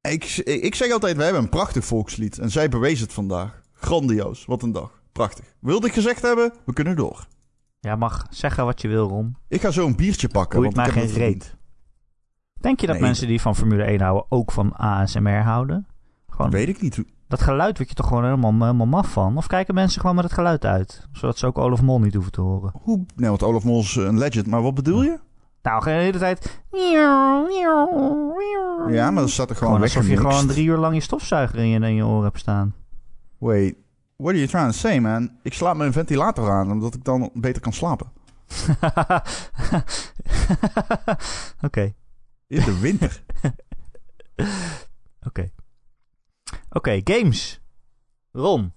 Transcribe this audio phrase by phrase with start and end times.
[0.00, 2.38] Ik, ik zeg altijd, we hebben een prachtig volkslied.
[2.38, 3.60] En zij bewees het vandaag.
[3.72, 4.44] Grandioos.
[4.44, 5.02] Wat een dag.
[5.12, 5.44] Prachtig.
[5.60, 7.26] Wilde ik gezegd hebben, we kunnen door.
[7.80, 9.36] Ja, mag zeggen wat je wil, Ron.
[9.48, 10.60] Ik ga zo een biertje pakken.
[10.60, 11.56] Boeit want mij ik geen heb het reet.
[12.60, 13.04] Denk je dat Nee.
[13.04, 15.86] mensen die van Formule 1 houden ook van ASMR houden?
[16.36, 17.04] Gewoon, Weet ik niet.
[17.28, 19.36] Dat geluid word je toch gewoon helemaal, helemaal maf van?
[19.36, 21.08] Of kijken mensen gewoon met het geluid uit?
[21.12, 22.72] Zodat ze ook Olaf Mol niet hoeven te horen.
[22.82, 23.04] Hoe?
[23.14, 24.46] Nee, want Olaf Mol is een legend.
[24.46, 25.18] Maar wat bedoel je?
[25.62, 26.62] Nou, de hele tijd...
[28.88, 31.58] Ja, maar dan staat er gewoon, Gewoon alsof je gewoon drie uur lang je stofzuiger
[31.58, 32.74] in je, in je oren hebt staan.
[33.38, 33.74] Wait,
[34.16, 35.30] what are you trying to say, man?
[35.42, 38.06] Ik slaap mijn ventilator aan, omdat ik dan beter kan slapen.
[41.66, 41.92] Oké,
[42.46, 43.22] In de winter.
[45.28, 45.50] oké.
[46.70, 47.60] Oké, games.
[48.32, 48.72] Ron.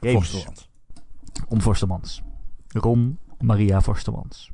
[0.00, 0.14] Games.
[0.14, 0.68] Vorsterland.
[1.48, 2.22] Om Forstemans.
[2.68, 4.50] Ron Maria Forstemans.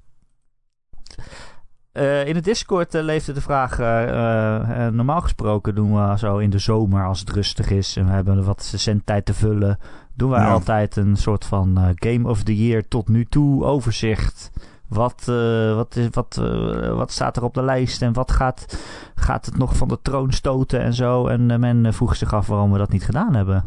[1.92, 3.78] Eh, in het Discord eh, leefde de vraag...
[3.78, 7.96] eh, normaal gesproken doen we zo in de zomer als het rustig is...
[7.96, 9.78] en we hebben wat zendtijd te vullen...
[10.14, 10.50] doen wij Ja.
[10.50, 14.50] altijd een soort van Game of the Year tot nu toe overzicht...
[14.88, 18.78] Wat, eh, wat, is, wat, eh, wat staat er op de lijst en wat gaat,
[19.14, 21.26] gaat het nog van de troon stoten en zo.
[21.26, 23.64] En eh, men vroeg zich af waarom we dat niet gedaan hebben.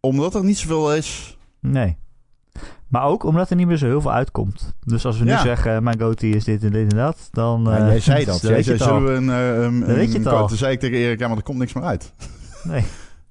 [0.00, 1.38] Omdat er niet zoveel is.
[1.60, 1.96] Nee.
[2.88, 4.74] Maar ook omdat er niet meer zo heel veel uitkomt.
[4.84, 7.62] Dus als we nu zeggen, mijn goatee is dit en dit en dat, dan...
[7.64, 8.40] Ja, eh, jij zei dat.
[8.40, 9.30] dan Jij zei, zullen we een...
[9.30, 10.46] eh, een, Dan weet je een- het al.
[10.48, 12.12] Toen zei ik tegen Erik, ja, maar er komt niks meer uit.
[12.64, 12.84] Nee.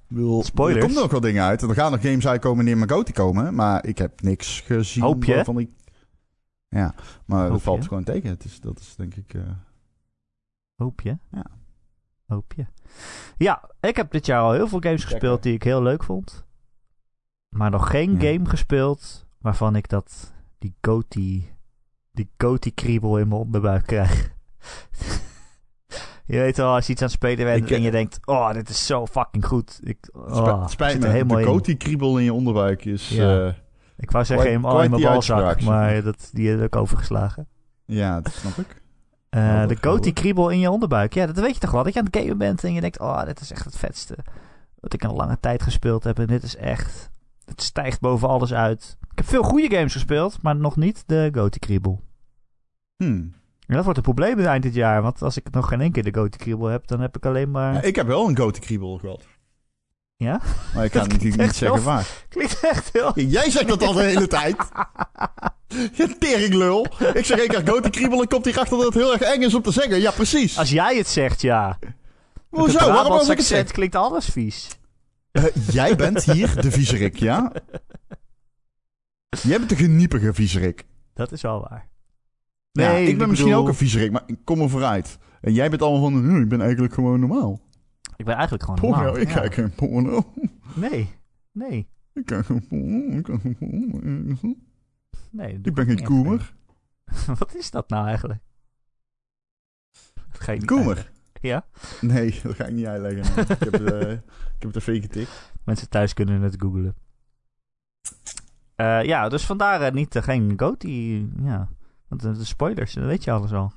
[0.08, 0.80] Bedoel, Spoilers.
[0.80, 1.62] Er komen nog wel dingen uit.
[1.62, 3.54] En er gaan nog games uitkomen die in mijn goatee komen.
[3.54, 5.34] Maar ik heb niks gezien Hoop je?
[5.34, 5.70] waarvan ik...
[6.74, 8.28] Ja, maar dat valt gewoon tegen.
[8.30, 9.34] Het is, dat is denk ik...
[9.34, 9.42] eh,
[10.74, 11.18] Hoop je?
[11.30, 11.44] Ja.
[12.26, 12.66] Hoop je.
[13.36, 16.44] Ja, ik heb dit jaar al heel veel games gespeeld die ik heel leuk vond.
[17.48, 18.32] Maar nog geen Ja.
[18.32, 21.52] game gespeeld waarvan ik dat, die goatee,
[22.12, 24.32] die goatee kriebel in mijn onderbuik krijg.
[26.26, 28.52] je weet wel, als je iets aan het spelen bent Ik, en je denkt, oh,
[28.52, 29.80] dit is zo fucking goed.
[29.82, 31.48] Ik, oh, spijt zit me, helemaal de in.
[31.48, 33.08] goatee-kriebel in je onderbuik is...
[33.08, 33.46] Ja.
[33.46, 33.52] eh,
[33.96, 37.46] Ik wou zeggen in, in mijn balzak, maar dat, die heb ik overgeslagen.
[37.84, 38.82] ja, dat snap ik.
[39.30, 40.12] Eh, Oh, de geweldig.
[40.12, 41.14] kriebel in je onderbuik.
[41.14, 41.82] Ja, dat weet je toch wel.
[41.82, 44.16] Dat je aan het gamen bent en je denkt, oh, dit is echt het vetste.
[44.80, 46.18] Wat ik een lange tijd gespeeld heb.
[46.18, 47.10] En dit is echt,
[47.44, 48.96] het stijgt boven alles uit.
[49.10, 52.00] Ik heb veel goede games gespeeld, maar nog niet de goatee kriebel.
[52.96, 53.32] Hmm.
[53.66, 55.02] En dat wordt een probleem eind dit jaar.
[55.02, 57.74] Want als ik nog geen één keer de kriebel heb, dan heb ik alleen maar...
[57.74, 59.22] Ja, ik heb wel een goatee-kriebel gehad.
[60.24, 60.40] Ja?
[60.74, 62.06] Maar ik kan natuurlijk niet zeggen heel- waar.
[62.28, 63.12] Klinkt echt heel...
[63.20, 64.56] Jij zegt dat al de hele tijd.
[65.96, 66.86] Je teringlul.
[67.14, 69.62] Ik zeg één keer goatee-kriebel en komt hierachter dat het heel erg eng is om
[69.62, 70.00] te zeggen.
[70.00, 70.58] Ja, precies.
[70.58, 71.78] Als jij het zegt, ja.
[72.48, 72.78] Hoezo?
[72.78, 73.72] Waarom moet ik het zeggen?
[73.74, 74.68] klinkt alles vies.
[75.30, 77.52] Eh, jij bent hier de viezerik, ja?
[79.42, 80.84] Jij bent de geniepige viezerik.
[81.14, 81.88] Dat is wel waar.
[82.72, 85.18] ja, ik ben misschien bedoel- ook een viezerik, maar ik kom er vooruit.
[85.40, 87.60] En jij bent allemaal van, "Hm, ik ben eigenlijk gewoon normaal.
[88.16, 89.16] Ik ben eigenlijk gewoon Porno, normaal.
[89.18, 89.34] ik ja.
[89.34, 90.32] kijk geen porno.
[90.74, 91.14] Nee,
[91.52, 93.16] nee, Ik kijk geen porno.
[93.16, 94.54] Ik kijk geen porno.
[95.30, 95.58] nee.
[95.62, 96.54] Ik ben geen koemer.
[97.38, 98.40] Wat is dat nou eigenlijk?
[100.64, 101.12] Koemer?
[101.40, 101.66] Ja?
[102.00, 103.42] Nee, dat ga ik niet uitleggen.
[103.42, 104.22] ik, heb, eh, ik
[104.58, 105.52] heb het even getikt.
[105.64, 106.96] Mensen thuis kunnen het googlen.
[108.74, 111.26] Eh, ja, dus vandaar eh, niet, geen Goaty.
[111.42, 111.68] Ja,
[112.08, 113.72] want de spoilers, dat weet je alles al.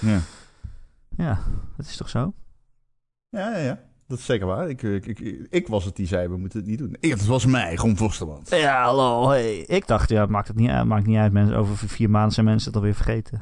[0.00, 0.20] Ja.
[1.16, 1.38] Ja,
[1.76, 2.34] dat is toch zo?
[3.28, 3.80] Ja, ja, ja.
[4.06, 4.68] Dat is zeker waar.
[4.68, 5.18] Ik, ik, ik,
[5.50, 6.96] ik was het die zei, we moeten het niet doen.
[7.00, 8.50] Het was mij, Ron Vostermans.
[8.50, 9.28] Ja, hallo.
[9.28, 9.56] Hey.
[9.58, 10.86] Ik dacht, ja, maakt het niet uit.
[10.86, 11.32] Maakt niet uit.
[11.32, 13.38] Mensen, over vier maanden zijn mensen het alweer vergeten.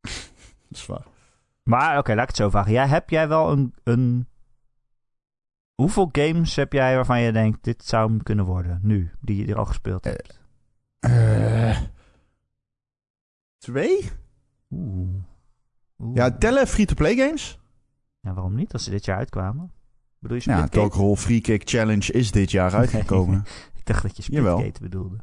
[0.68, 1.06] Dat is waar.
[1.62, 2.72] Maar oké, laat ik het zo vragen.
[2.72, 4.28] Jij, heb jij wel een, een...
[5.74, 9.52] Hoeveel games heb jij waarvan je denkt, dit zou hem kunnen worden, nu, die je
[9.52, 10.40] er al gespeeld Eh, hebt?
[10.98, 11.80] Eh,
[13.58, 14.10] twee?
[14.70, 15.14] Oeh.
[15.98, 16.16] Oeh.
[16.16, 17.59] Ja, tellen free-to-play games?
[18.20, 19.72] Ja, waarom niet, als ze dit jaar uitkwamen?
[20.18, 20.78] Bedoel je Ja, Splitgate?
[20.90, 23.44] Talk Roll Free Kick Challenge is dit jaar uitgekomen.
[23.78, 24.22] Ik dacht dat je.
[24.22, 25.16] Splitgate bedoelde.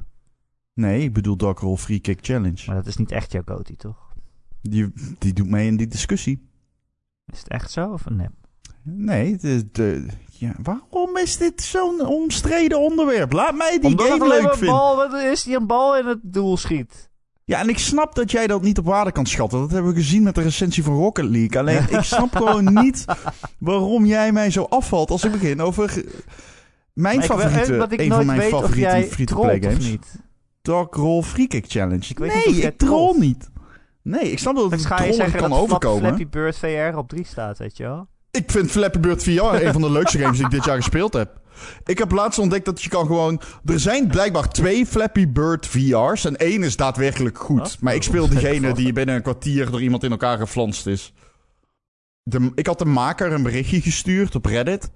[0.74, 2.64] Nee, ik bedoel Dark Roll Free Kick Challenge.
[2.66, 4.12] Maar dat is niet echt jouw goatee, toch?
[4.62, 6.50] Die, die doet mee in die discussie.
[7.26, 8.32] Is het echt zo of een nep?
[8.84, 13.32] Nee, de, de, ja, waarom is dit zo'n omstreden onderwerp?
[13.32, 14.76] Laat mij die Omdat game leuk vinden.
[14.76, 17.06] bal, wat is die een bal in het doel schiet?
[17.48, 19.60] Ja, en ik snap dat jij dat niet op waarde kan schatten.
[19.60, 21.60] Dat hebben we gezien met de recensie van Rocket League.
[21.60, 23.06] Alleen, ik snap gewoon niet
[23.60, 26.06] waarom jij mij zo afvalt als ik begin over mijn
[26.94, 29.90] Maar ik wil- favoriete, wat ik een van mijn favoriete jij free-to-play trolt of games.
[29.92, 30.16] niet.
[30.62, 32.06] Dark Roll Free Kick Challenge.
[32.10, 33.18] Ik weet nee, niet ik troll trolt.
[33.18, 33.50] niet.
[34.02, 36.00] Nee, ik snap dat het trollen zeggen kan dat overkomen.
[36.06, 38.08] Flappy Bird VR op 3 staat, weet je wel?
[38.32, 41.14] Ik vind Flappy Bird VR een van de leukste games die ik dit jaar gespeeld
[41.14, 41.40] heb.
[41.86, 43.42] Ik heb laatst ontdekt dat je kan gewoon...
[43.65, 47.59] Er zijn blijkbaar twee Flappy Bird VR's en één is daadwerkelijk goed.
[47.59, 47.77] Wat?
[47.81, 51.13] Maar ik speel diegene die binnen een kwartier door iemand in elkaar geflanst is.
[52.24, 54.92] De, ik had de maker een berichtje gestuurd op Reddit.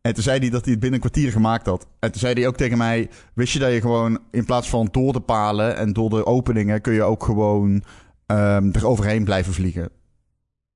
[0.00, 1.86] En toen zei hij dat hij het binnen een kwartier gemaakt had.
[1.98, 3.10] En toen zei hij ook tegen mij...
[3.34, 6.80] Wist je dat je gewoon in plaats van door de palen en door de openingen...
[6.80, 7.84] kun je ook gewoon
[8.26, 9.88] ehm er overheen blijven vliegen.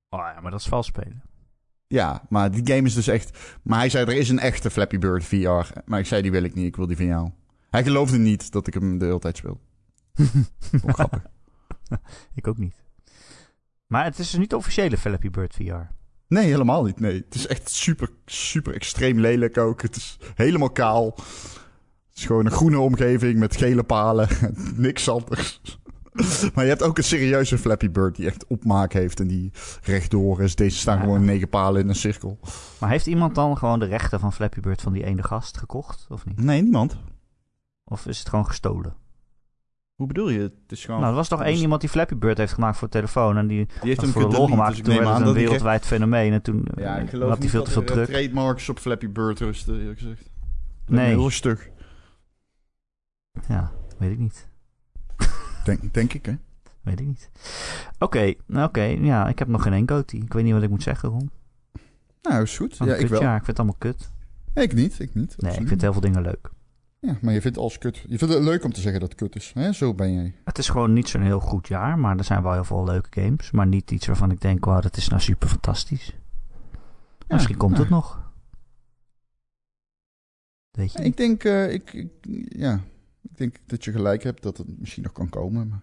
[0.09, 1.21] Oh ja, maar dat is vals spelen.
[1.91, 3.37] Ja, maar die game is dus echt...
[3.63, 5.79] Maar hij zei, er is een echte Flappy Bird VR.
[5.85, 6.65] Maar ik zei, die wil ik niet.
[6.65, 7.29] Ik wil die van jou.
[7.69, 9.59] Hij geloofde niet dat ik hem de hele tijd speel.
[10.83, 11.21] Ook grappig.
[12.35, 12.83] Ik ook niet.
[13.87, 15.93] Maar het is dus niet de officiële Flappy Bird VR.
[16.27, 16.99] Nee, helemaal niet.
[16.99, 19.81] Nee, het is echt super, super extreem lelijk ook.
[19.81, 21.13] Het is helemaal kaal.
[21.15, 24.27] Het is gewoon een groene omgeving met gele palen.
[24.75, 25.61] Niks anders.
[26.53, 29.51] Maar je hebt ook een serieuze Flappy Bird die echt opmaak heeft en die
[29.83, 30.55] rechtdoor is.
[30.55, 31.03] Deze staan Ja.
[31.03, 32.39] gewoon negen palen in een cirkel.
[32.79, 36.05] Maar heeft iemand dan gewoon de rechten van Flappy Bird van die ene gast gekocht,
[36.09, 36.39] of niet?
[36.43, 36.97] Nee, niemand.
[37.83, 38.93] Of is het gewoon gestolen?
[39.95, 40.39] Hoe bedoel je?
[40.39, 40.99] Het is gewoon...
[40.99, 43.47] Nou, er was toch één iemand die Flappy Bird heeft gemaakt voor de telefoon en
[43.47, 44.75] die die heeft hem voor de lol gedelete, gemaakt.
[44.75, 47.37] dus toen werd het een dat wereldwijd fenomeen en toen Ja, eh, ik geloof had
[47.37, 48.07] hij veel dat te veel er, eh, druk.
[48.17, 50.29] trademarks op Flappy Bird rusten, eerlijk gezegd.
[50.85, 50.99] Nee.
[51.05, 51.09] Nee.
[51.15, 51.69] Heel stug.
[53.47, 54.49] Ja, weet ik niet.
[55.63, 56.35] Denk, denk ik, hè?
[56.81, 57.29] Weet ik niet.
[57.99, 58.81] Oké, nou, oké.
[58.81, 60.21] ja, ik heb nog geen goatee.
[60.21, 61.31] Ik weet niet wat ik moet zeggen, Ron.
[62.21, 62.77] Nou, is goed.
[62.77, 62.97] Ja, ik wel.
[62.97, 63.35] kutjaar.
[63.37, 64.11] Ik vind het allemaal kut.
[64.53, 65.41] Ik niet, ik niet.
[65.41, 66.49] Nee, ik vind heel veel dingen leuk.
[66.99, 67.97] Ja, maar je vindt alles kut.
[68.07, 69.51] Je vindt het leuk om te zeggen dat het kut is.
[69.53, 69.71] Hè?
[69.71, 70.35] Zo ben jij.
[70.43, 73.21] Het is gewoon niet zo'n heel goed jaar, maar er zijn wel heel veel leuke
[73.21, 73.51] games.
[73.51, 76.15] Maar niet iets waarvan ik denk, wauw, dat is nou super fantastisch.
[77.27, 78.31] Misschien komt nou, het nog.
[80.71, 82.11] Weet je Ik denk, eh, ik, ik-
[82.49, 82.79] ja,
[83.21, 85.67] ik denk dat je gelijk hebt dat het misschien nog kan komen.
[85.67, 85.81] Maar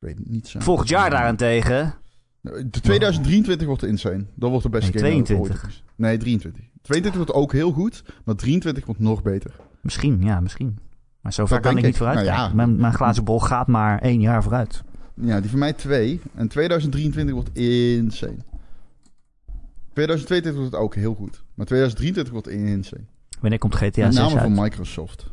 [0.00, 0.60] ik weet het niet zo.
[0.60, 1.94] Volgend jaar daarentegen.
[2.40, 4.24] De 2023 wordt insane.
[4.34, 5.68] Dat wordt de beste Nee, game ooit 22.
[5.68, 5.84] is.
[5.96, 6.64] Nee, 23.
[6.82, 9.54] 22 wordt ook heel goed, maar 23 wordt nog beter.
[9.80, 10.78] Misschien, ja, misschien.
[11.20, 12.48] Maar zover kan ik niet vooruit Nou ja.
[12.54, 14.82] Mijn, mijn glazen bol gaat maar één jaar vooruit.
[15.14, 16.20] Ja, die van mij twee.
[16.34, 18.36] En 2023 wordt insane.
[19.92, 21.42] 2022 wordt het ook heel goed.
[21.54, 23.04] Maar 2023 wordt insane.
[23.40, 24.42] Wanneer komt GTA Met 6 name uit?
[24.54, 25.30] van Microsoft.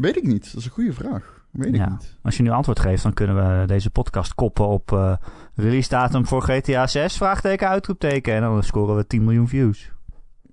[0.00, 0.44] Weet ik niet.
[0.44, 1.44] Dat is een goede vraag.
[1.50, 1.84] Weet Ja.
[1.84, 2.16] ik niet.
[2.22, 5.16] Als je nu antwoord geeft, dan kunnen we deze podcast koppen op eh
[5.54, 8.34] release datum voor GTA 6, vraagteken, uitroepteken.
[8.34, 9.90] En dan scoren we 10 miljoen views.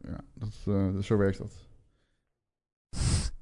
[0.07, 1.51] Ja, dat, eh, zo werkt dat.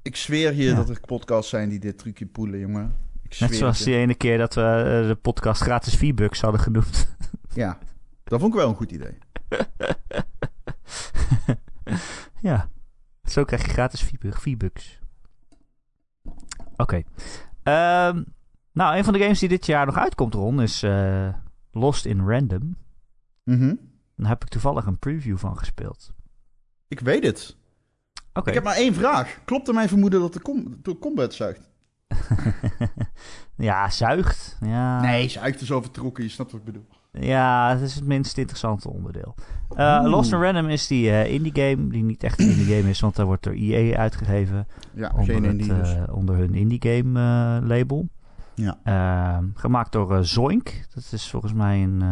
[0.02, 0.76] Ik zweer je Ja.
[0.76, 2.96] dat er podcasts zijn die dit trucje poelen, jongen.
[3.24, 6.62] Ik zweer Net zoals die ene keer dat we eh, de podcast gratis V-Bucks hadden
[6.62, 7.08] genoemd.
[7.54, 7.78] Ja,
[8.24, 9.18] dat vond ik wel een goed idee.
[12.42, 12.70] ja,
[13.24, 15.00] zo krijg je gratis V-Bu- V-Bucks.
[16.78, 17.04] Oké.
[17.64, 18.24] Ehm,
[18.72, 21.34] nou, een van de games die dit jaar nog uitkomt, Ron, is eh,
[21.72, 22.78] Lost in Random.
[23.44, 23.76] Mhm.
[24.16, 26.14] Daar heb ik toevallig een preview van gespeeld.
[26.88, 27.58] Ik weet het.
[28.34, 28.48] Oké.
[28.48, 29.40] Ik heb maar één vraag.
[29.46, 31.70] Klopt er mijn vermoeden dat de, com de combat zuigt?
[33.58, 34.58] ja, zuigt.
[34.62, 35.02] Ja.
[35.02, 36.24] Nee, zuigt is overtrokken.
[36.24, 36.88] Je snapt wat ik bedoel.
[37.20, 39.36] Ja, het is het minst interessante onderdeel.
[39.70, 40.02] Oeh.
[40.04, 43.00] Lost in Random is die eh, indie game, die niet echt een indie game is,
[43.00, 45.94] want daar wordt door EA uitgegeven Ja, onder, het, indie dus.
[45.94, 47.20] eh, onder hun indie game
[47.66, 48.08] label.
[48.54, 48.78] Ja.
[48.84, 50.86] Ehm, gemaakt door Zoink.
[50.94, 52.04] Dat is volgens mij een,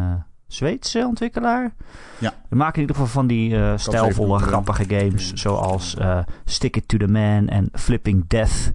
[0.46, 1.74] Zweedse ontwikkelaar.
[2.18, 2.34] Ja.
[2.48, 5.32] We maken in ieder geval van die uh, stijlvolle, grappige games.
[5.32, 8.72] Zoals uh, Stick It To The Man en Flipping Death.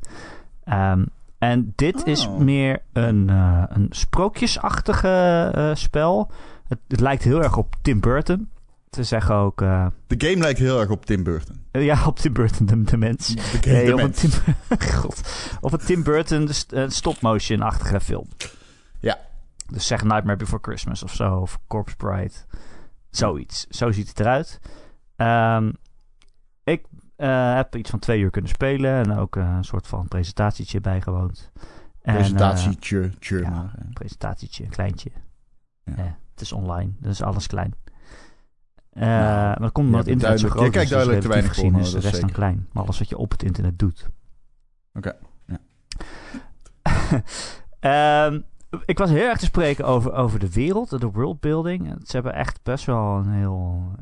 [0.71, 1.05] Um,
[1.39, 2.37] en dit is Oh.
[2.37, 6.31] meer een, uh, een sprookjesachtige uh, spel.
[6.67, 8.49] Het, het, lijkt heel erg op Tim Burton.
[8.91, 9.61] Ze zeggen ook...
[9.61, 11.65] Uh, de game lijkt heel erg op Tim Burton.
[11.71, 13.27] ja, op Tim Burton, de, de mens.
[13.27, 14.23] De game, nee, de op, mens.
[14.23, 14.55] Een Tim,
[14.99, 15.21] God,
[15.61, 16.47] op een Tim Burton
[16.87, 18.27] stop-motion-achtige film.
[18.99, 19.17] Ja.
[19.67, 21.35] Dus zeg Nightmare Before Christmas of zo.
[21.35, 22.33] Of Corpse Bride.
[23.09, 23.65] Zoiets.
[23.69, 24.59] Zo ziet het eruit.
[25.17, 25.73] Um,
[26.63, 26.85] ik
[27.19, 28.91] uh, heb iets van twee uur kunnen spelen.
[28.91, 31.51] En ook uh, een soort van presentatietje bijgewoond.
[32.01, 33.75] Presentatietje, en, uh, ja, maar.
[33.93, 35.11] presentatietje, een kleintje.
[35.83, 36.17] Ja.
[36.31, 37.73] het is online, dus alles klein.
[38.93, 41.53] Nou, maar dat komt omdat het internet zo groot je kijkt dus duidelijk te weinig
[41.53, 42.67] gezien is de rest dan klein.
[42.71, 44.09] Maar alles wat je op het internet doet.
[44.93, 45.59] Oké, ja.
[48.25, 48.45] um,
[48.85, 51.95] ik was heel erg te spreken over, over de wereld, de worldbuilding.
[52.03, 53.95] Ze hebben echt best wel een heel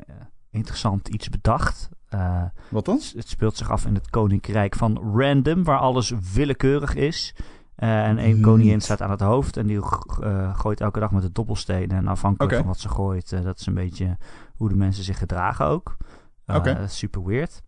[0.50, 1.88] interessant iets bedacht.
[2.14, 3.00] Uh, Wat dan?
[3.16, 7.34] Het speelt zich af in het koninkrijk van Random, waar alles willekeurig is.
[7.78, 9.76] Uh, en één koningin staat aan het hoofd en die
[10.22, 11.96] uh, gooit elke dag met de dobbelstenen.
[11.96, 14.16] En afhankelijk van wat ze gooit, dat is een beetje
[14.56, 15.96] hoe de mensen zich gedragen ook.
[16.82, 17.62] Is super weird.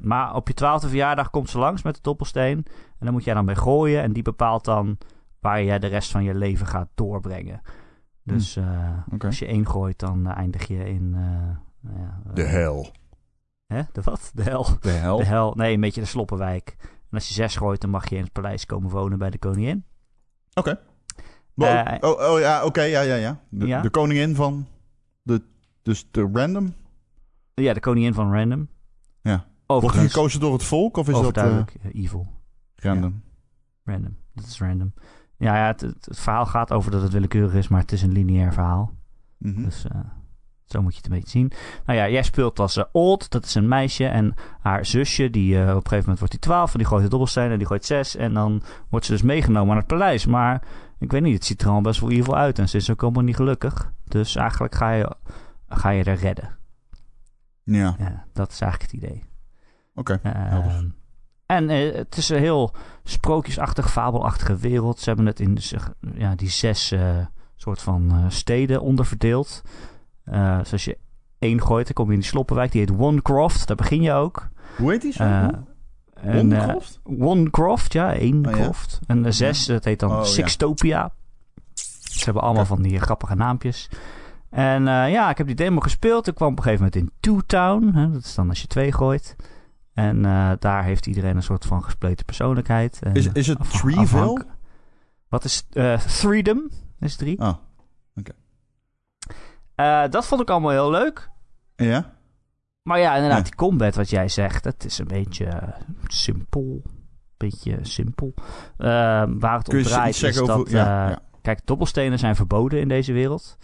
[0.00, 2.56] Maar op je twaalfde verjaardag komt ze langs met de dobbelsteen.
[2.98, 4.02] En dan moet jij dan bij gooien.
[4.02, 4.98] En die bepaalt dan
[5.40, 7.60] waar jij de rest van je leven gaat doorbrengen.
[8.22, 8.64] Dus uh,
[9.12, 9.26] Oké.
[9.26, 11.14] als je één gooit, dan eindig je in...
[11.14, 12.90] uh, ja, De hel.
[13.70, 13.82] Hè?
[13.92, 14.30] De wat?
[14.34, 14.66] De hel.
[14.80, 15.16] De hel?
[15.16, 15.54] De hel.
[15.54, 16.76] Nee, een beetje de sloppenwijk.
[16.80, 19.38] En als je zes gooit, dan mag je in het paleis komen wonen bij de
[19.38, 19.84] koningin.
[20.54, 20.80] Oké.
[21.54, 21.82] Okay.
[21.98, 23.40] Eh, oh, oh ja, oké, okay, ja, ja, ja.
[23.48, 23.80] De, Ja.
[23.80, 24.66] de koningin van
[25.22, 25.42] de,
[25.82, 26.74] dus de random?
[27.54, 28.68] Ja, de koningin van Random.
[29.22, 29.46] Ja.
[29.66, 31.58] Wordt die gekozen door het volk of is dat eh,
[31.92, 32.26] evil.
[32.74, 33.22] random?
[33.84, 34.16] Random.
[34.34, 34.92] Dat is random.
[35.36, 38.02] Ja, ja het, het, het verhaal gaat over dat het willekeurig is, maar het is
[38.02, 38.92] een lineair verhaal.
[39.38, 39.62] Mhm.
[39.62, 40.00] Dus eh,
[40.72, 41.52] zo moet je het een beetje zien.
[41.86, 44.06] Nou ja, jij speelt als eh, Old, dat is een meisje.
[44.06, 47.02] En haar zusje, die eh, op een gegeven moment wordt die 12 en die gooit
[47.02, 48.16] de dobbelsteen en die gooit 6.
[48.16, 50.26] En dan wordt ze dus meegenomen naar het paleis.
[50.26, 50.62] Maar
[50.98, 52.58] ik weet niet, het ziet er al best wel evil uit.
[52.58, 53.92] En ze is ook helemaal niet gelukkig.
[54.04, 55.16] Dus eigenlijk ga je,
[55.68, 56.58] ga je er redden.
[57.62, 59.24] Ja, Ja, dat is eigenlijk het idee.
[59.94, 60.20] oké.
[60.22, 60.92] Eh, helder.
[61.46, 62.74] en eh, het is een heel
[63.04, 64.98] sprookjesachtig, fabelachtige wereld.
[64.98, 65.58] Ze hebben het in
[66.14, 66.92] ja, die zes
[67.60, 69.62] soort van eh, steden onderverdeeld.
[70.24, 70.98] Eh dus als je
[71.38, 72.72] één gooit, dan kom je in die sloppenwijk.
[72.72, 74.48] Die heet Onecroft, daar begin je ook.
[74.76, 75.22] Hoe heet die zo?
[75.22, 75.48] Eh,
[76.14, 76.74] en, eh?
[77.04, 78.70] Onecroft, ja, één Oh, ja.
[79.06, 80.24] En de zes, dat heet dan Oh, ja.
[80.24, 81.12] Sixtopia.
[82.02, 83.88] Ze hebben allemaal van die grappige naampjes.
[84.50, 86.26] En eh, ja, ik heb die demo gespeeld.
[86.26, 87.90] Ik kwam op een gegeven moment in Two Town.
[87.94, 89.36] Hè, dat is dan als je twee gooit.
[89.94, 92.98] En eh, daar heeft iedereen een soort van gespleten persoonlijkheid.
[93.02, 93.58] En, Is, is het
[93.98, 94.46] afhank-
[95.28, 96.70] Wat is eh Freedom?
[97.00, 97.40] Is drie.
[97.40, 97.54] Ah,
[99.80, 101.30] Eh, dat vond ik allemaal heel leuk.
[101.76, 102.18] ja?
[102.82, 103.44] Maar ja, inderdaad, Ja.
[103.44, 105.68] die combat wat jij zegt, dat is een beetje eh,
[106.06, 106.82] simpel.
[107.36, 108.34] Beetje simpel.
[108.76, 108.88] Eh,
[109.28, 110.56] waar het om draait is over...
[110.56, 110.70] dat...
[110.70, 111.18] ja, ja.
[111.42, 113.58] Kijk, dobbelstenen zijn verboden in deze wereld.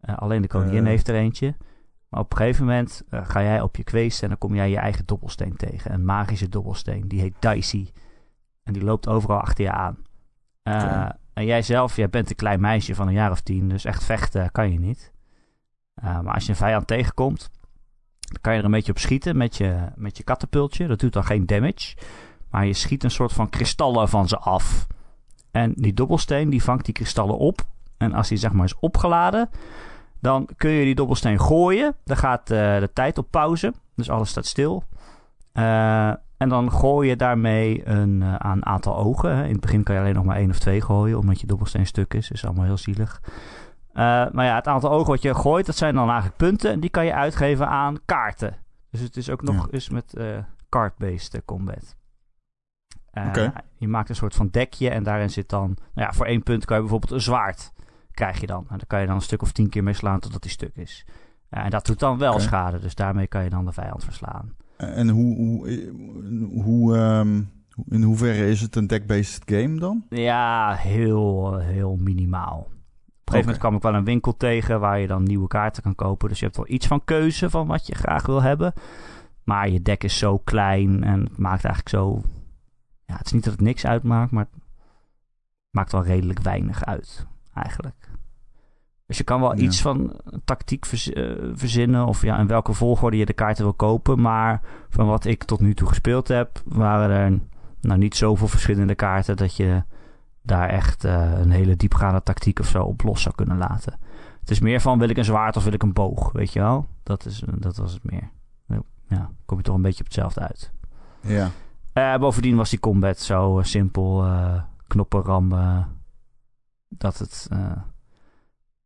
[0.00, 1.56] Alleen de koningin heeft er eentje.
[2.08, 4.76] Maar op een gegeven moment ga jij op je kweest en dan kom jij je
[4.76, 5.92] eigen dobbelsteen tegen.
[5.92, 7.08] Een magische dobbelsteen.
[7.08, 7.92] Die heet Dicey.
[8.62, 9.98] En die loopt overal achter je aan.
[11.32, 13.68] En jij zelf, jij bent een klein meisje van een jaar of tien.
[13.68, 15.09] Dus echt vechten kan je niet.
[15.94, 17.50] Eh, maar als je een vijand tegenkomt,
[18.20, 20.86] dan kan je er een beetje op schieten met je, met je katapultje.
[20.86, 21.96] Dat doet dan geen damage.
[22.50, 24.86] Maar je schiet een soort van kristallen van ze af.
[25.50, 27.60] En die dobbelsteen die vangt die kristallen op.
[27.96, 29.50] En als die zeg maar is opgeladen,
[30.20, 31.94] dan kun je die dobbelsteen gooien.
[32.04, 33.72] Dan gaat eh, de tijd op pauze.
[33.94, 34.84] Dus alles staat stil.
[35.52, 39.44] Eh, en dan gooi je daarmee een aan aantal ogen.
[39.44, 41.86] In het begin kan je alleen nog maar één of twee gooien, omdat je dobbelsteen
[41.86, 42.28] stuk is.
[42.28, 43.20] Dat is allemaal heel zielig.
[43.92, 46.70] Eh, maar ja, het aantal ogen wat je gooit, dat zijn dan eigenlijk punten.
[46.72, 48.56] En die kan je uitgeven aan kaarten.
[48.90, 49.66] Dus het is ook nog Ja.
[49.70, 51.96] eens met eh card-based eh, combat.
[53.28, 53.52] Oké.
[53.76, 55.66] Je maakt een soort van dekje en daarin zit dan...
[55.94, 57.72] Nou ja, voor één punt kan je bijvoorbeeld een zwaard
[58.12, 58.60] krijg je dan.
[58.68, 60.76] En daar kan je dan een stuk of tien keer mee slaan totdat die stuk
[60.76, 61.06] is.
[61.48, 64.54] En dat doet dan wel schade, dus daarmee kan je dan de vijand verslaan.
[64.76, 65.92] En hoe, hoe,
[66.62, 67.42] hoe, ehm,
[67.88, 70.04] in hoeverre is het een deck-based game dan?
[70.08, 72.68] Ja, heel, heel minimaal.
[73.30, 75.82] Op een gegeven moment kwam ik wel een winkel tegen waar je dan nieuwe kaarten
[75.82, 76.28] kan kopen.
[76.28, 78.72] Dus je hebt wel iets van keuze van wat je graag wil hebben.
[79.44, 82.22] Maar je deck is zo klein en het maakt eigenlijk zo...
[83.06, 84.62] Ja, het is niet dat het niks uitmaakt, maar het
[85.70, 88.08] maakt wel redelijk weinig uit, eigenlijk.
[89.06, 89.62] Dus je kan wel Ja.
[89.62, 93.74] iets van tactiek verz- eh, verzinnen of ja, in welke volgorde je de kaarten wil
[93.74, 94.20] kopen.
[94.20, 97.38] Maar van wat ik tot nu toe gespeeld heb, waren er
[97.80, 99.82] nou niet zoveel verschillende kaarten dat je
[100.50, 103.98] daar echt eh, een hele diepgaande tactiek of zo op los zou kunnen laten.
[104.40, 106.60] Het is meer van, wil ik een zwaard of wil ik een boog, weet je
[106.60, 106.88] wel?
[107.02, 108.30] Dat, is, dat was het meer.
[109.06, 110.72] Ja, kom je toch een beetje op hetzelfde uit.
[111.20, 111.50] Ja.
[111.94, 114.24] Uh, bovendien was die combat zo uh, simpel,
[114.86, 115.88] knoppen rammen,
[116.88, 117.48] dat het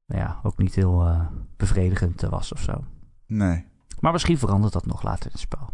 [0.06, 2.84] ja, ook niet heel bevredigend was of zo.
[3.26, 3.64] Nee.
[4.00, 5.68] Maar misschien verandert dat nog later in het spel.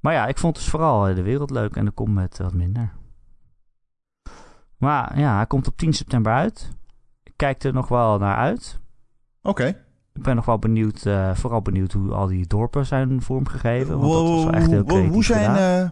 [0.00, 2.92] Maar ja, ik vond dus vooral de wereld leuk en de combat wat minder.
[4.82, 6.70] Maar ja, hij komt op 10 september uit.
[7.22, 8.80] Ik kijk er nog wel naar uit.
[9.42, 9.66] Oké.
[10.14, 13.98] Ik ben nog wel benieuwd, uh, vooral benieuwd hoe al die dorpen zijn vormgegeven.
[13.98, 15.88] Want wow, dat was wel echt heel creatief Hoe zijn, uh,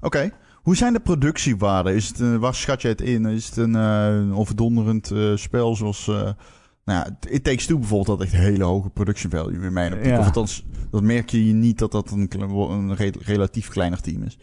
[0.00, 0.30] Oké.
[0.54, 1.94] Hoe zijn de productiewaarden?
[1.94, 3.26] Is het, uh, waar schat je het in?
[3.26, 6.06] Is het een, een overdonderend spel zoals...
[6.06, 6.34] nou
[6.84, 10.10] ja, It Takes Two bijvoorbeeld had echt hele hoge production value in mijn optiek.
[10.10, 10.18] Ja.
[10.18, 14.38] Of althans, dat merk je niet dat dat een, een re relatief kleiner team is.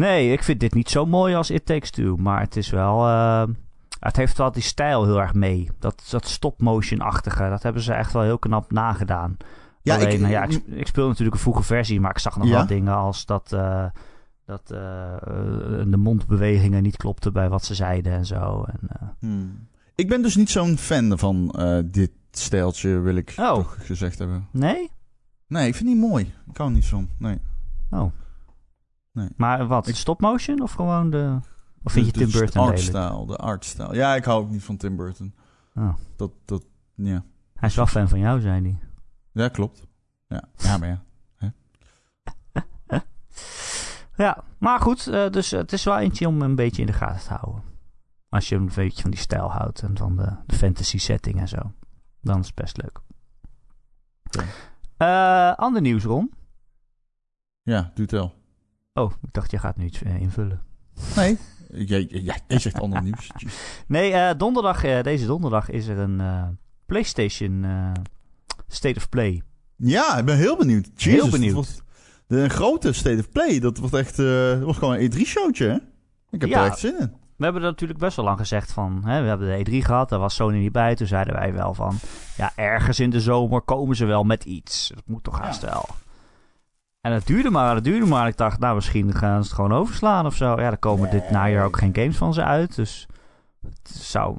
[0.00, 2.16] Nee, ik vind dit niet zo mooi als It Takes Two.
[2.16, 3.06] Maar het is wel...
[3.08, 3.42] Uh,
[4.00, 5.68] het heeft wel die stijl heel erg mee.
[5.78, 7.48] Dat, dat stop-motion-achtige.
[7.48, 9.36] Dat hebben ze echt wel heel knap nagedaan.
[9.82, 12.00] Ja, Alleen, ik, nou ja, ik, ik speel natuurlijk een vroege versie.
[12.00, 12.52] Maar ik zag nog Ja?
[12.52, 13.50] wel dingen als dat...
[13.54, 13.84] Uh,
[14.46, 14.78] dat uh,
[15.86, 18.64] de mondbewegingen niet klopten bij wat ze zeiden en zo.
[18.68, 19.68] En, hmm.
[19.94, 21.54] Ik ben dus niet zo'n fan van
[21.84, 23.54] dit stijltje, wil ik Oh.
[23.54, 24.46] toch gezegd hebben.
[24.50, 24.90] nee?
[25.46, 26.32] Nee, ik vind het niet mooi.
[26.50, 27.08] Ik hou er niet van.
[27.18, 27.38] Nee.
[27.90, 28.12] Oh.
[29.20, 29.28] Nee.
[29.36, 31.38] Maar wat, Ik- stop-motion of gewoon de...
[31.82, 33.94] Of vind je De- Tim de Burton artstyle, de artstyle.
[33.94, 35.34] Ja, ik hou ook niet van Tim Burton.
[35.74, 35.94] Oh.
[36.16, 37.24] Dat, dat, ja.
[37.54, 38.78] Hij is wel fan van jou, zei hij.
[39.32, 39.86] Ja, klopt.
[40.28, 41.02] Ja, ja maar ja.
[44.16, 47.26] Ja, maar goed, uh, dus het is wel eentje om een beetje in de gaten
[47.28, 47.62] te houden.
[48.28, 51.48] Als je een beetje van die stijl houdt en van de, de fantasy setting en
[51.48, 51.72] zo.
[52.20, 53.00] Dan is het best leuk.
[54.24, 54.44] Oké.
[54.98, 56.32] Uh, ander nieuws, Ron.
[57.62, 58.34] Ja, doe het wel.
[58.94, 60.62] Oh, ik dacht je gaat nu iets uh, invullen.
[61.16, 61.38] Nee,
[61.90, 63.30] jij, jij, jij zegt ander nieuws.
[63.86, 66.42] Nee, uh, donderdag, deze donderdag is er een uh,
[66.86, 67.66] PlayStation
[68.68, 69.42] State of Play.
[69.76, 70.88] Ja, ik ben heel benieuwd.
[70.96, 71.54] Heel benieuwd.
[71.54, 71.82] wordt
[72.26, 73.58] de, een grote State of Play.
[73.60, 75.76] Dat wordt echt uh, dat wordt gewoon een E3-showtje, hè?
[76.30, 76.60] Ik heb Ja.
[76.60, 77.12] er echt zin in.
[77.36, 79.02] We hebben er natuurlijk best wel lang gezegd van...
[79.04, 80.94] Hè, we hebben de E3 gehad, daar was Sony niet bij.
[80.94, 81.98] Toen zeiden wij wel van...
[82.36, 84.90] Ja, ergens in de zomer komen ze wel met iets.
[84.94, 85.88] Dat moet toch haast wel.
[87.00, 88.28] En het duurde maar, het duurde maar.
[88.28, 90.46] Ik dacht, nou, misschien gaan ze het gewoon overslaan of zo.
[90.46, 92.74] Ja, er komen dit najaar ook geen games van ze uit.
[92.74, 93.06] Dus
[93.62, 94.36] het zou,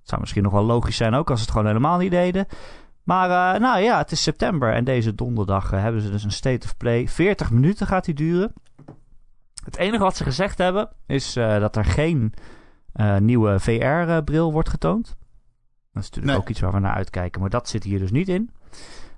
[0.00, 2.46] het zou misschien nog wel logisch zijn ook als ze het gewoon helemaal niet deden.
[3.02, 6.32] Maar uh, nou ja, het is september en deze donderdag uh, hebben ze dus een
[6.32, 7.08] State of Play.
[7.08, 8.52] 40 minuten gaat die duren.
[9.64, 12.34] Het enige wat ze gezegd hebben is uh, dat er geen
[13.18, 15.06] nieuwe VR-bril wordt getoond.
[15.06, 16.36] Dat is natuurlijk Nee.
[16.36, 18.50] ook iets waar we naar uitkijken, maar dat zit hier dus niet in.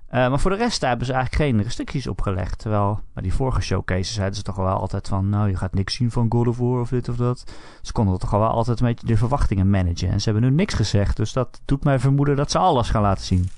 [0.07, 2.59] Uh, maar voor de rest hebben ze eigenlijk geen restricties opgelegd.
[2.59, 5.29] Terwijl bij die vorige showcases zeiden ze toch wel altijd van...
[5.29, 7.45] nou, je gaat niks zien van God of War of dit of dat.
[7.83, 10.09] Ze konden toch wel altijd een beetje de verwachtingen managen.
[10.09, 13.03] En ze hebben nu niks gezegd, dus dat doet mij vermoeden dat ze alles gaan
[13.03, 13.51] laten zien.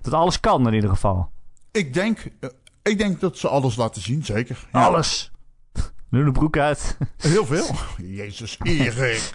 [0.00, 1.30] Dat alles kan in ieder geval.
[1.70, 2.50] Ik denk, uh,
[2.82, 4.66] ik denk dat ze alles laten zien, zeker.
[4.72, 4.84] Ja.
[4.84, 5.30] Alles.
[6.10, 6.98] Nu de broek uit.
[7.16, 7.66] Heel veel.
[8.16, 9.32] Jezus, Erik.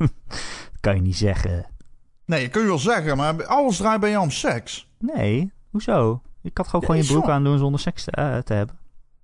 [0.80, 1.66] kan je niet zeggen.
[2.24, 4.88] Nee, dat kun je wel zeggen, maar alles draait bij jou om seks.
[4.98, 6.22] Nee, hoezo?
[6.42, 8.76] Ik had gewoon, Ja, gewoon je broek aan doen zonder seks te, uh, te hebben.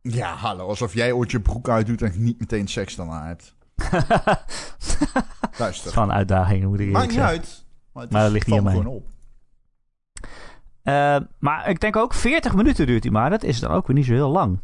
[0.03, 3.55] Ja, hallo, alsof jij ooit je broek uitdoet en niet meteen seks daarna hebt.
[5.59, 5.99] Luister.
[5.99, 7.33] een uitdaging, moet ik Maakt niet zeggen.
[7.33, 7.65] uit.
[7.93, 8.77] Maar, het Maar dat ligt niet aan mij.
[8.85, 9.07] op.
[10.83, 13.31] Uh, maar ik denk ook 40 minuten duurt hij maar.
[13.31, 14.59] Dat is dan ook weer niet zo heel lang.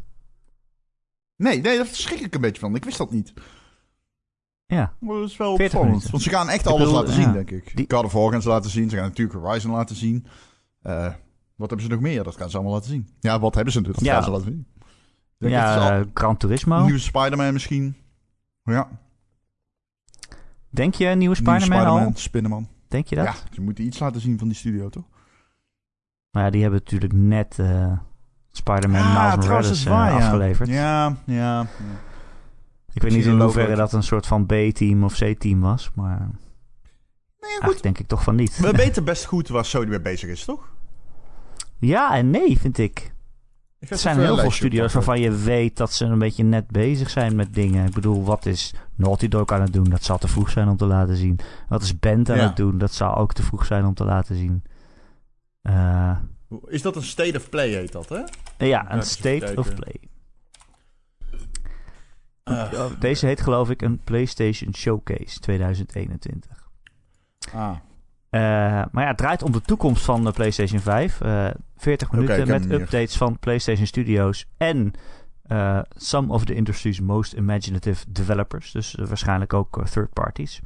[1.35, 2.75] Nee, nee, daar schrik ik een beetje van.
[2.75, 3.33] Ik wist dat niet.
[4.65, 4.93] Ja.
[4.99, 6.09] Maar dat is wel 40 opvallend.
[6.09, 7.31] Want ze gaan echt Ik alles bedoel, laten zien, ja.
[7.31, 7.75] denk ik.
[7.75, 8.89] Die- God of War gaan ze laten zien.
[8.89, 10.25] Ze gaan natuurlijk Horizon laten zien.
[10.81, 11.13] Eh,
[11.55, 12.23] wat hebben ze nog meer?
[12.23, 13.09] Dat gaan ze allemaal laten zien.
[13.19, 14.05] Ja, wat hebben ze natuurlijk?
[14.05, 14.21] Dat Ja.
[14.21, 14.67] gaan ze laten zien.
[15.37, 16.83] Denk Ja, al- Gran Turismo.
[16.83, 17.95] Nieuwe Spider-Man misschien.
[18.63, 18.89] Ja,
[20.69, 21.85] Denk je een nieuwe Spider-Man al?
[21.85, 22.67] Spider-Man, Spinnenman.
[22.87, 23.25] Denk je dat?
[23.25, 25.03] Ja, ze moeten iets laten zien van die studio, toch?
[26.31, 27.97] Nou ja, die hebben natuurlijk net uh,
[28.51, 30.17] Spider-Man Ah, Miles Morales uh, waar, ja.
[30.17, 30.69] afgeleverd.
[30.69, 31.33] Ja, ja.
[31.35, 31.67] ja.
[32.93, 35.91] Ik weet niet in hoeverre dat een soort van B-team of C-team was.
[35.95, 36.29] Maar Nee,
[37.39, 37.49] goed.
[37.49, 38.57] eigenlijk denk ik toch van niet.
[38.57, 40.73] We weten best goed waar Sony mee bezig is, toch?
[41.85, 43.13] Ja en nee, vind ik.
[43.79, 47.09] Ik Er zijn heel veel studio's waarvan je weet dat ze een beetje net bezig
[47.09, 47.85] zijn met dingen.
[47.87, 49.83] Ik bedoel, wat is Naughty Dog aan het doen?
[49.83, 51.39] Dat zal te vroeg zijn om te laten zien.
[51.69, 52.43] Wat is Bent aan Ja.
[52.47, 52.77] het doen?
[52.77, 54.63] Dat zou ook te vroeg zijn om te laten zien.
[55.61, 56.17] Eh,
[56.67, 58.21] Is dat een State of Play, heet dat, hè?
[58.65, 59.99] ja, een State of Play.
[62.43, 62.91] Ah.
[62.99, 66.69] Deze heet geloof ik een PlayStation Showcase 2021.
[67.53, 67.75] Ah.
[68.29, 68.41] Eh,
[68.91, 71.21] maar ja, het draait om de toekomst van de PlayStation 5.
[71.21, 74.91] Eh 40 Oké, minuten met updates van PlayStation Studios en
[75.43, 78.71] eh, some of the industry's most imaginative developers.
[78.71, 80.61] Dus eh, waarschijnlijk ook eh, third parties.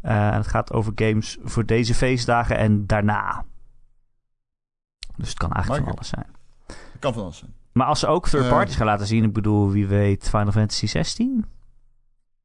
[0.00, 3.44] het gaat over games voor deze feestdagen en daarna.
[5.16, 6.26] Dus het kan eigenlijk van alles zijn.
[6.66, 7.54] Het kan van alles zijn.
[7.72, 8.50] Maar als ze ook third Eh.
[8.50, 11.44] parties gaan laten zien, ik bedoel, wie weet Final Fantasy 16?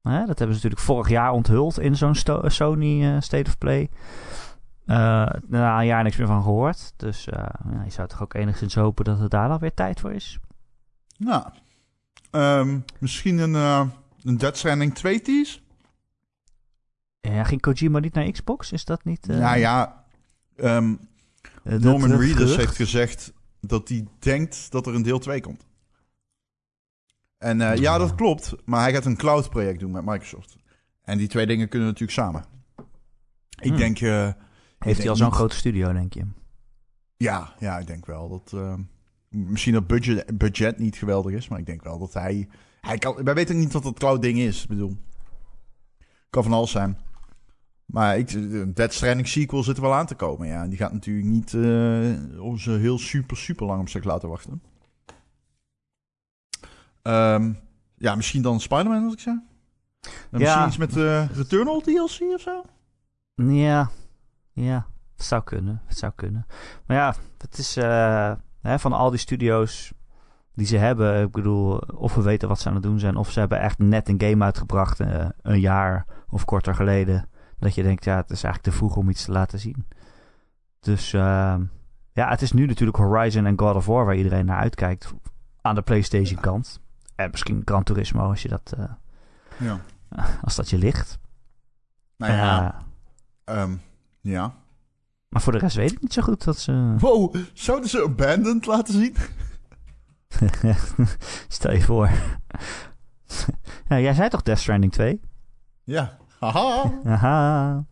[0.01, 3.89] Hè, dat hebben ze natuurlijk vorig jaar onthuld in zo'n Sony eh, State of Play.
[4.85, 6.93] Na een jaar niks meer van gehoord.
[6.97, 9.99] Dus eh, ja, je zou toch ook enigszins hopen dat het daar dan weer tijd
[9.99, 10.39] voor is.
[11.17, 11.45] Nou,
[12.31, 13.85] ehm, misschien een, eh
[14.23, 15.59] een Dead Stranding 2 tease?
[17.21, 18.71] Ja, ging Kojima niet naar Xbox?
[18.71, 19.29] Is dat niet...
[19.29, 20.03] eh, nou ja,
[20.55, 20.95] ehm,
[21.63, 22.55] eh, Norman dat Reedus gerucht?
[22.57, 25.65] heeft gezegd dat hij denkt dat er een deel 2 komt.
[27.37, 28.55] En ja, dat klopt.
[28.65, 30.55] Maar hij gaat een cloud project doen met Microsoft.
[31.01, 32.45] En die twee dingen kunnen natuurlijk samen.
[33.59, 33.77] Ik Hmm.
[33.77, 34.35] denk...
[34.83, 36.23] Heeft hij al zo'n grote studio, denk je?
[37.17, 38.51] Ja, ja, ik denk wel dat...
[38.53, 38.81] ehm,
[39.29, 42.47] misschien dat budget, budget niet geweldig is, maar ik denk wel dat hij...
[42.81, 44.61] hij kan, wij weten niet wat dat cloud ding is.
[44.63, 44.97] Ik bedoel,
[46.29, 46.97] kan van alles zijn.
[47.85, 50.47] Maar ik, een Dead Stranding sequel zit er wel aan te komen.
[50.47, 54.63] Ja, die gaat natuurlijk niet eh ons heel super, super lang op zich laten wachten.
[57.01, 57.53] Ehm,
[57.97, 59.41] ja, misschien dan Spider-Man, wat ik zei.
[60.31, 60.65] En Ja.
[60.65, 62.63] Misschien iets met eh Returnal DLC of zo?
[63.35, 63.91] Ja,
[64.53, 64.85] ja,
[65.15, 65.81] het zou kunnen.
[65.85, 66.45] Het zou kunnen.
[66.85, 69.93] Maar ja, het is eh, hè, van al die studio's
[70.53, 71.21] die ze hebben.
[71.23, 73.77] Ik bedoel, of we weten wat ze aan het doen zijn, of ze hebben echt
[73.77, 77.29] net een game uitgebracht eh, een jaar of korter geleden.
[77.59, 79.87] Dat je denkt, ja, het is eigenlijk te vroeg om iets te laten zien.
[80.79, 81.55] Dus eh,
[82.11, 85.13] ja, het is nu natuurlijk Horizon en God of War waar iedereen naar uitkijkt
[85.61, 86.79] aan de PlayStation kant.
[87.15, 88.85] En misschien Gran Turismo als je dat, eh,
[89.57, 89.79] Ja.
[90.43, 91.19] als dat je ligt.
[92.17, 92.83] Nou ja,
[93.43, 93.75] Eh, ehm,
[94.23, 94.55] ja.
[95.29, 96.95] maar voor de rest weet ik niet zo goed dat ze.
[96.97, 99.15] Wow, zouden ze Abandoned laten zien?
[101.47, 102.09] Stel je voor.
[103.89, 105.21] ja, jij zei toch Death Stranding 2?
[105.83, 106.17] Ja.
[106.39, 106.93] Haha.
[107.05, 107.85] Aha.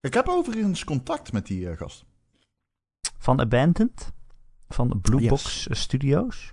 [0.00, 2.04] Ik heb overigens contact met die eh, gast.
[3.18, 4.12] Van Abandoned?
[4.68, 5.28] Van Blue Yes.
[5.28, 6.52] Box Studios?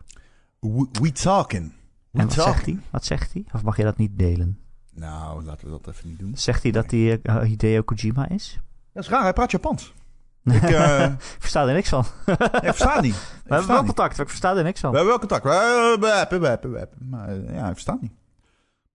[0.59, 1.73] We, we talking.
[2.11, 2.79] We En wat zegt hij?
[2.91, 3.45] Wat zegt hij?
[3.51, 4.59] Of mag je dat niet delen?
[4.99, 6.37] Nou, laten we dat even niet doen.
[6.37, 8.59] Zegt hij dat hij eh, Hideo Kojima is?
[8.93, 9.93] Dat is raar, hij praat Japans.
[10.43, 12.05] Ik, eh, Ik versta er niks van.
[12.25, 13.13] ik versta niet.
[13.15, 13.85] Ik We hebben wel niet.
[13.85, 14.95] contact, ik versta er niks We van.
[14.95, 15.43] hebben wel contact.
[15.43, 18.11] We- we- we- we- we- we- Maar eh, ja, hij verstaat niet.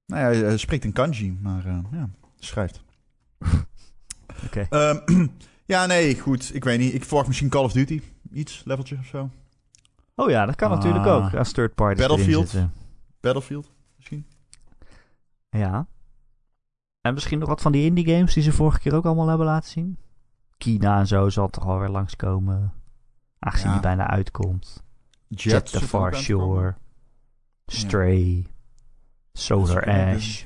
[0.07, 2.83] Nou ja, hij, hij spreekt in kanji, maar eh, ja, schrijft.
[4.47, 4.67] Oké.
[4.71, 5.27] Ehm,
[5.75, 6.55] ja, nee, goed.
[6.55, 6.95] Ik weet niet.
[6.95, 8.03] Ik verwacht misschien Call of Duty.
[8.33, 9.31] Iets, leveltje of zo.
[10.15, 10.77] Oh ja, dat kan Ah.
[10.77, 11.35] natuurlijk ook.
[11.35, 12.01] Als third party.
[12.01, 12.55] Battlefield.
[13.21, 14.27] Battlefield, misschien.
[15.51, 15.87] Ja.
[17.05, 19.47] En misschien nog wat van die indie games die ze vorige keer ook allemaal hebben
[19.47, 19.99] laten zien.
[20.59, 22.73] Kina en zo zal toch alweer langskomen.
[23.39, 23.73] Aangezien Ja.
[23.73, 24.83] die bijna uitkomt.
[25.29, 26.15] Jet, Jet the Far.
[26.15, 26.75] Shore.
[27.67, 28.47] Stray.
[29.33, 30.43] Solar ook een- Ash.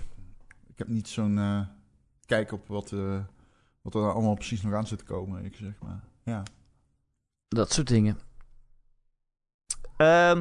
[0.66, 1.60] Ik heb niet zo'n eh,
[2.26, 3.18] kijk op wat, eh,
[3.82, 5.44] wat er allemaal precies nog aan zit te komen.
[5.44, 6.00] Ik zeg maar.
[6.22, 6.42] Ja.
[7.48, 8.18] Dat soort dingen.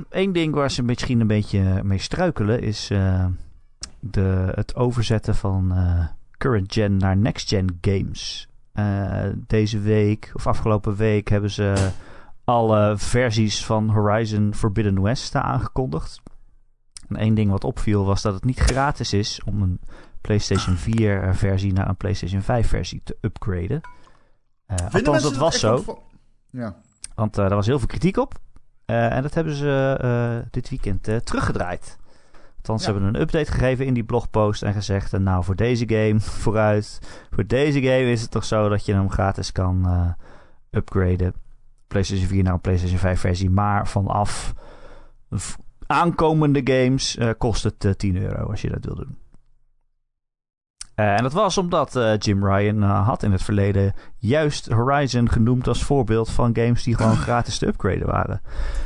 [0.09, 3.25] Eén ding waar ze misschien een beetje mee struikelen is eh,
[3.99, 6.05] de, het overzetten van eh,
[6.37, 8.47] current gen naar next gen games.
[8.73, 11.91] Eh, deze week of afgelopen week hebben ze
[12.43, 16.21] alle versies van Horizon Forbidden West aangekondigd.
[17.09, 19.79] En één ding wat opviel was dat het niet gratis is om een
[20.21, 23.81] PlayStation 4 versie naar een PlayStation 5 versie te upgraden.
[24.67, 26.03] Vinden althans, dat was zo.
[26.49, 26.75] Ja.
[27.15, 28.33] Want daar was heel veel kritiek op.
[28.85, 31.97] En dat hebben ze dit weekend teruggedraaid.
[32.69, 35.13] Althans, ze hebben een update gegeven in die blogpost en gezegd...
[35.13, 36.99] eh, nou, voor deze game, vooruit.
[37.31, 41.33] Voor deze game is het toch zo dat je hem gratis kan eh, upgraden.
[41.87, 43.49] PlayStation 4 naar een PlayStation 5 versie.
[43.49, 44.53] Maar vanaf
[45.87, 49.17] aankomende games eh, kost het eh, 10 euro als je dat wil doen.
[50.97, 55.29] Eh, en dat was omdat eh, Jim Ryan eh, had in het verleden juist Horizon
[55.29, 58.41] genoemd als voorbeeld van games die gewoon gratis te upgraden waren.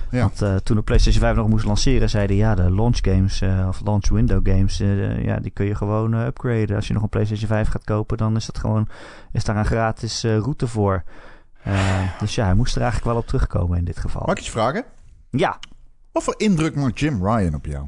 [0.10, 0.20] Ja.
[0.20, 4.10] Want toen de PlayStation 5 nog moest lanceren, zeiden ja, de launch games of launch
[4.10, 4.78] window games,
[5.22, 6.76] ja, die kun je gewoon upgraden.
[6.76, 8.88] Als je nog een PlayStation 5 gaat kopen, dan is dat gewoon,
[9.32, 11.04] is daar een gratis route voor.
[12.20, 14.24] Dus ja, hij moest er eigenlijk wel op terugkomen in dit geval.
[14.26, 14.84] Mag ik je vragen?
[15.30, 15.60] Ja,
[16.12, 17.88] Wat voor indruk maakt Jim Ryan op jou?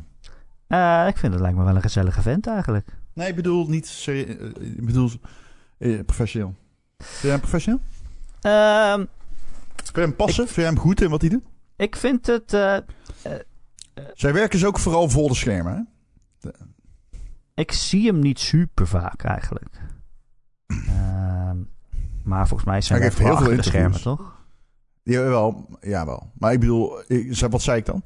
[1.07, 2.87] ik vind het lijkt me wel een gezellige vent eigenlijk.
[3.13, 3.87] Nee, ik bedoel niet...
[3.87, 4.47] serie- eh,
[4.77, 5.09] Ik bedoel
[5.77, 6.55] eh, professioneel.
[6.97, 7.79] Vind jij hem professioneel?
[8.41, 9.05] Ehm,
[9.75, 10.43] Vind je hem passen?
[10.43, 11.43] Vind je hem goed in wat hij doet?
[11.75, 12.77] ik vind het, eh,
[14.13, 15.87] Zij werken dus ook vooral voor de schermen,
[16.41, 16.49] hè?
[17.55, 19.81] ik zie hem niet super vaak eigenlijk.
[20.67, 21.57] Ehm,
[22.23, 24.17] maar volgens mij zijn Hij geeft heel veel achter de schermen, interviews.
[24.17, 24.41] toch?
[25.03, 26.31] Jawel, jawel.
[26.37, 28.03] Maar ik bedoel, ik, wat zei ik dan?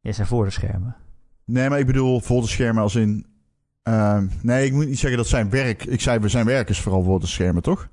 [0.00, 0.96] Jij zijn voor de schermen.
[1.44, 3.26] Nee, maar ik bedoel voor de schermen als in...
[3.84, 5.84] Ehm, nee, ik moet niet zeggen dat zijn werk...
[5.84, 7.88] Ik zei, zijn werk is vooral voor de schermen, toch?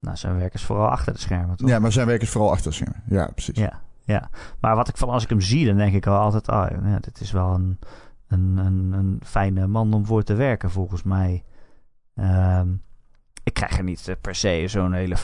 [0.00, 1.68] Nou, zijn werk is vooral achter de schermen, toch?
[1.68, 3.02] Ja, maar zijn werk is vooral achter de schermen.
[3.08, 3.56] Ja, precies.
[3.56, 4.30] Ja, ja.
[4.60, 6.48] Maar wat ik van als ik hem zie, dan denk ik al altijd...
[6.48, 7.78] Oh, ja, dit is wel een,
[8.28, 11.44] een, een, een fijne man om voor te werken, volgens mij.
[12.14, 12.68] Ehm,
[13.42, 15.16] ik krijg er niet eh, per se zo'n hele...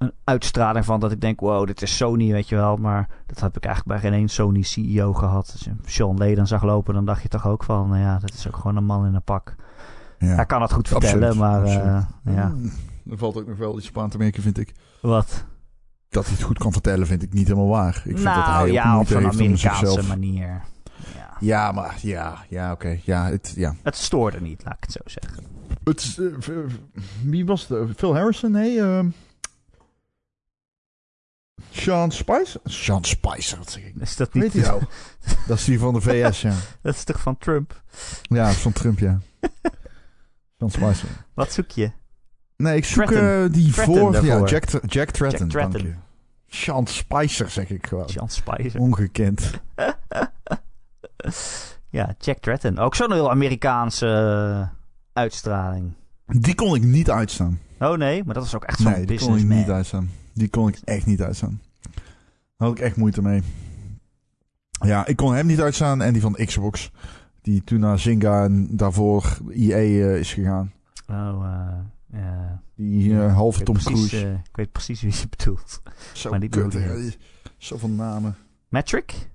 [0.00, 2.76] een uitstraling van dat ik denk, wow, dit is Sony, weet je wel.
[2.76, 5.50] Maar dat heb ik eigenlijk bij geen één Sony CEO gehad.
[5.52, 8.32] Als je Sean Layden zag lopen, dan dacht je toch ook van, nou ja, dat
[8.34, 9.54] is ook gewoon een man in een pak.
[10.18, 10.26] Ja.
[10.26, 12.72] Hij kan het goed vertellen, Absoluut, maar eh, ja, Mm,
[13.10, 14.74] Er valt ook nog wel iets op aan te merken, vind ik.
[15.02, 15.44] wat?
[16.08, 17.96] Dat hij het goed kan vertellen, vind ik niet helemaal waar.
[17.96, 20.08] Ik vind dat hij nou ja, op een Amerikaanse zichzelf...
[20.08, 20.62] manier.
[21.14, 21.36] Ja.
[21.40, 22.98] Ja, maar ja, ja oké.
[23.04, 23.74] Ja, het, ja.
[23.82, 25.44] Het stoorde niet, laat ik het zo zeggen.
[25.84, 26.54] Het, is, eh,
[27.24, 27.88] wie was het?
[27.96, 28.50] Phil Harrison?
[28.50, 29.06] Nee, ehm
[31.70, 32.60] Sean Spicer?
[32.64, 33.94] Sean Spicer, wat zeg ik?
[34.00, 34.52] Is dat Weet niet?
[34.52, 34.82] je nou?
[35.48, 36.54] Dat is die van de VS, ja.
[36.82, 37.82] Dat is toch van Trump?
[38.22, 39.20] Ja, dat is van Trump, ja.
[40.58, 41.08] Sean Spicer.
[41.34, 41.90] Wat zoek je?
[42.56, 44.24] Nee, ik zoek eh, die voor...
[44.24, 44.44] Ja.
[44.44, 44.88] Jack, Jack Tretton.
[44.88, 45.48] Jack Tretton.
[45.48, 45.94] dank je.
[46.46, 48.08] Sean Spicer, zeg ik gewoon.
[48.08, 48.80] Sean Spicer.
[48.80, 49.50] Ongekend.
[51.88, 52.78] Ja, Jack Tretton.
[52.78, 54.76] Ook zo'n heel Amerikaanse eh,
[55.12, 55.92] uitstraling.
[56.26, 57.58] Die kon ik niet uitstaan.
[57.78, 59.58] Oh nee, maar dat is ook echt zo'n Nee, die kon ik businessman.
[59.58, 60.10] niet uitstaan.
[60.32, 61.60] Die kon ik echt niet uitstaan.
[62.56, 63.42] Daar had ik echt moeite mee.
[64.84, 66.90] Ja, ik kon hem niet uitstaan en die van Xbox.
[67.42, 70.72] Die toen naar Zynga en daarvoor EA eh, is gegaan.
[71.08, 71.46] Oh,
[72.12, 72.62] ja.
[72.76, 74.40] Die eh, halve Tom precies, Cruise.
[74.48, 75.82] ik weet precies wie je bedoelt.
[76.12, 76.88] Zo maar die kut, bedoel je.
[76.88, 77.08] hè.
[77.56, 78.36] Zoveel namen.
[78.68, 79.28] Metric?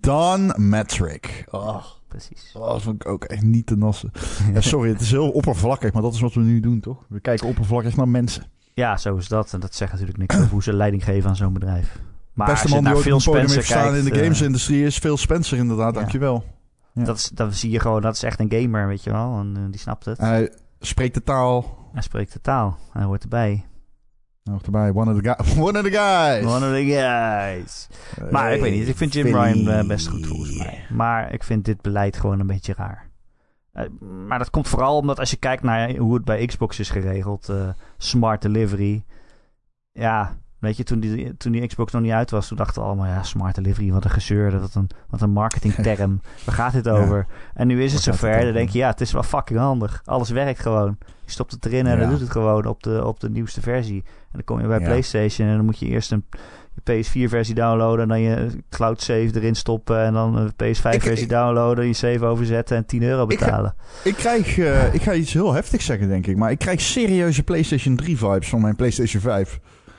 [0.00, 1.44] Don Metric.
[1.50, 2.52] Oh, Precies.
[2.56, 4.10] oh, dat vond ik ook echt niet te nassen.
[4.54, 7.04] Ja, sorry, het is heel oppervlakkig, maar dat is wat we nu doen, toch?
[7.08, 8.44] We kijken oppervlakkig naar mensen.
[8.74, 9.52] Ja, zo is dat.
[9.52, 11.98] En dat zegt natuurlijk niks over hoe ze leiding geven aan zo'n bedrijf.
[12.32, 15.58] Maar Beste man die een podium heeft kijkt, in de eh, gamesindustrie is Phil Spencer
[15.58, 16.00] inderdaad, Ja.
[16.00, 16.44] dankjewel.
[16.92, 17.04] Ja.
[17.04, 19.38] dat is, dan zie je gewoon, dat is echt een gamer, weet je wel.
[19.38, 20.18] En eh, die snapt het.
[20.18, 21.88] Hij spreekt de taal.
[21.92, 22.78] Hij spreekt de taal.
[22.92, 23.64] Hij hoort erbij.
[24.42, 25.56] Nog erbij, one of the, guys.
[25.68, 26.44] one of the guys.
[26.44, 27.88] One of the guys.
[28.30, 29.26] Maar ik weet niet, ik vind Jim.
[29.26, 30.84] Ryan eh, best goed volgens mij.
[30.90, 33.10] Maar ik vind dit beleid gewoon een beetje raar.
[33.74, 33.84] Eh,
[34.26, 37.48] maar dat komt vooral omdat als je kijkt naar hoe het bij Xbox is geregeld,
[37.48, 39.04] eh, smart delivery.
[39.92, 42.88] Ja, weet je, toen die, toen die Xbox nog niet uit was, toen dachten we
[42.88, 46.20] allemaal, ja, smart delivery, wat een gezeur, wat een, wat een marketingterm.
[46.44, 46.90] Waar gaat dit Ja.
[46.92, 47.26] over?
[47.54, 50.02] En nu is het zover, dan denk je, ja, het is wel fucking handig.
[50.04, 50.98] Alles werkt gewoon.
[51.24, 52.00] Je stopt het erin en Ja.
[52.00, 54.02] dan doet het gewoon op de, op de nieuwste versie.
[54.06, 54.84] En dan kom je bij Ja.
[54.84, 56.24] PlayStation en dan moet je eerst een
[56.80, 61.86] PS4-versie downloaden en dan je cloud save erin stoppen en dan een PS5-versie Ik- downloaden,
[61.86, 63.74] je save overzetten en 10 euro Ik ga- betalen.
[64.04, 66.36] Ik krijg, eh, ik ga iets heel heftigs zeggen, denk ik.
[66.36, 69.58] Maar ik krijg serieuze PlayStation 3 vibes van mijn PlayStation 5.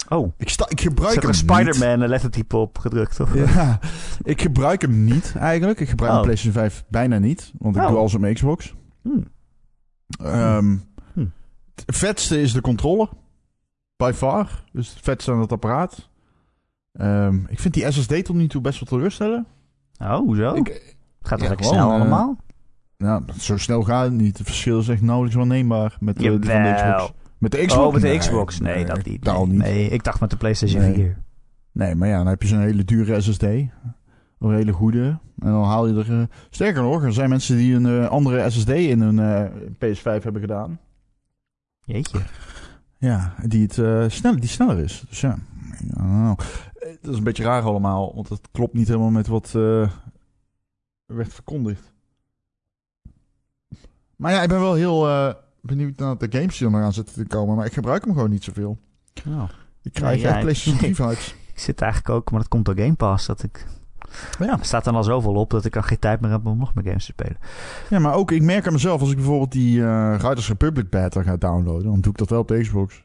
[0.10, 1.34] Oh, Ik, sta, ik gebruik hem.
[1.34, 3.20] Spider-Man een lettertype op gedrukt?
[3.20, 3.34] Of?
[3.34, 3.80] Ja,
[4.24, 5.80] ik gebruik hem niet eigenlijk.
[5.80, 6.18] Ik gebruik Oh.
[6.18, 7.52] mijn PlayStation 5 bijna niet.
[7.60, 7.88] Want ik Oh.
[7.88, 8.74] doe alles op mijn Xbox.
[9.02, 9.24] Hmm.
[10.24, 10.76] Ehm,
[11.14, 11.26] Hm.
[11.86, 13.10] Het vetste is de controller.
[13.98, 14.64] By far.
[14.72, 16.10] Dus het vetste aan het apparaat.
[16.98, 19.46] Ehm, ik vind die SSD tot nu toe best wel teleurstellen.
[19.98, 20.54] Oh, hoezo?
[20.54, 22.38] Ik, Gaat ja, het lekker gewoon, snel eh, allemaal?
[22.98, 24.38] nou, zo snel gaat het niet.
[24.38, 26.74] Het verschil is echt nauwelijks waarneembaar met de, van de.
[26.76, 27.14] Xbox.
[27.38, 27.86] Met de Xbox?
[27.86, 28.60] Oh, met de Nee, Xbox?
[28.60, 29.24] Nee, dat niet.
[29.24, 29.58] Nee, niet.
[29.58, 30.94] nee, ik dacht met de PlayStation Nee.
[30.94, 31.18] 4.
[31.72, 33.44] Nee, maar ja, dan heb je zo'n hele dure SSD.
[33.44, 33.70] Een
[34.40, 35.04] hele goede.
[35.40, 36.20] En dan haal je er...
[36.20, 40.04] eh, sterker nog, er zijn mensen die een eh, andere SSD in hun eh, PS5
[40.24, 40.80] hebben gedaan.
[41.82, 42.20] Jeetje.
[42.98, 45.04] Ja, die, het, eh, snel, die sneller is.
[45.10, 45.38] Dus ja,
[47.02, 48.16] Dat is een beetje raar allemaal.
[48.16, 49.90] Want het klopt niet helemaal met wat eh,
[51.06, 51.92] werd verkondigd.
[54.16, 56.94] Maar ja, ik ben wel heel eh, benieuwd naar de games die er nog aan
[56.94, 57.56] zitten te komen.
[57.56, 58.78] Maar ik gebruik hem gewoon niet zoveel.
[59.28, 59.44] Oh.
[59.82, 61.36] Ik krijg Nee, ja, echt ik- PlayStation 3 vibes.
[61.56, 63.26] Ik zit eigenlijk ook, maar dat komt door Game Pass.
[63.26, 63.66] Dat ik,
[64.40, 64.60] Ja.
[64.60, 66.74] er staat dan al zoveel op dat ik dan geen tijd meer heb om nog
[66.74, 67.38] meer games te spelen.
[67.90, 71.22] Ja, maar ook, ik merk aan mezelf, als ik bijvoorbeeld die eh Riders Republic beta
[71.24, 73.04] ga downloaden, dan doe ik dat wel op de Xbox.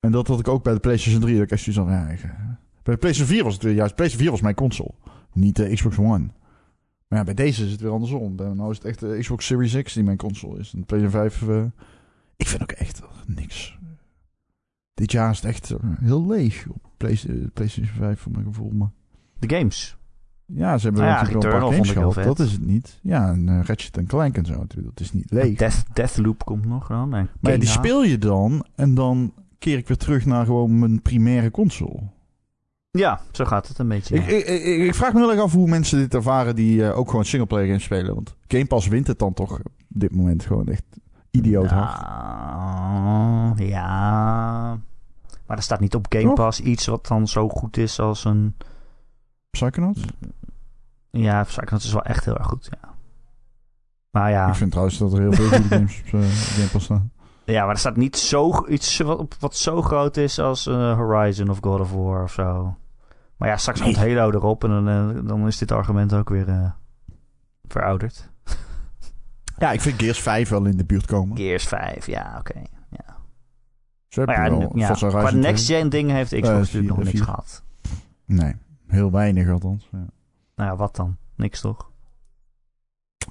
[0.00, 1.34] En dat had ik ook bij de PlayStation 3.
[1.34, 2.30] Dat ik echt zoiets ja, ik, eh,
[2.82, 4.94] bij de PlayStation 4 was het weer juist, PlayStation 4 was mijn console,
[5.32, 6.28] niet de Xbox One.
[7.08, 8.34] Maar ja, bij deze is het weer andersom.
[8.34, 10.72] Nou is het echt de Xbox Series X die mijn console is.
[10.72, 11.64] En de PlayStation 5, eh,
[12.36, 13.78] ik vind ook echt niks.
[14.94, 18.44] Dit jaar is het echt eh, heel leeg op Play- eh, PlayStation 5 voor mijn
[18.44, 18.70] gevoel.
[18.70, 18.90] Maar
[19.38, 19.96] De games.
[20.46, 22.14] ja, ze hebben ja, natuurlijk wel een paar games gehad.
[22.14, 22.98] Dat is het niet.
[23.02, 24.58] Ja, en eh, Ratchet Clank en zo.
[24.58, 24.96] natuurlijk.
[24.96, 25.58] Dat is niet leeg.
[25.58, 27.08] Death, Deathloop komt nog dan.
[27.08, 31.02] Maar ja, die speel je dan en dan keer ik weer terug naar gewoon mijn
[31.02, 32.00] primaire console.
[32.90, 34.14] Ja, zo gaat het een beetje.
[34.14, 36.98] Ik, ik, ik, ik vraag me heel erg af hoe mensen dit ervaren die eh,
[36.98, 38.14] ook gewoon singleplayer games spelen.
[38.14, 40.84] Want Game Pass wint het dan toch op dit moment gewoon echt
[41.30, 42.00] idioot hard.
[42.00, 44.78] Nou, ja.
[45.46, 46.32] Maar er staat niet op Game?
[46.32, 48.56] Pass iets wat dan zo goed is als een...
[49.50, 50.04] Psychonauts?
[51.10, 52.88] Ja, Psychonauts is wel echt heel erg goed, ja.
[54.10, 56.84] Maar ja, Ik vind trouwens dat er heel veel goede games op eh, Game Pass
[56.84, 57.12] staan.
[57.52, 60.94] Ja, maar er staat niet zo, iets wat, op- wat zo groot is als eh,
[60.96, 62.76] Horizon of God of War of zo.
[63.36, 63.94] Maar ja, straks Nee.
[63.94, 66.70] komt Halo erop en dan, eh, dan is dit argument ook weer eh,
[67.68, 68.28] verouderd.
[69.58, 71.36] Ja, ik vind Gears 5 wel in de buurt komen.
[71.36, 72.62] Gears 5, ja, oké.
[74.08, 75.52] Zo heb Maar ja, wel nu- ja, Forza qua Horizon 2.
[75.52, 77.24] next-gen dingen heeft Xbox natuurlijk vier- nog niks vier.
[77.24, 77.62] gehad.
[78.24, 78.54] Nee,
[78.86, 79.88] heel weinig althans.
[79.92, 79.98] Ja.
[80.56, 81.16] Nou ja, wat dan?
[81.36, 81.87] Niks toch?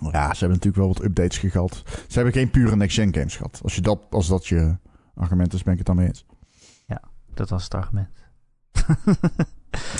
[0.01, 1.83] Ja, ze hebben natuurlijk wel wat updates gehad.
[1.85, 3.59] Ze hebben geen pure next-gen games gehad.
[3.63, 4.77] Als, je dat, als dat je
[5.15, 6.25] argument is, ben ik het dan mee eens.
[7.37, 8.09] Dat was het argument.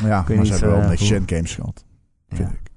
[0.04, 1.86] Ja, maar ze hebben wel eh, next-gen games gehad,
[2.30, 2.56] vind Ja.
[2.56, 2.72] ik.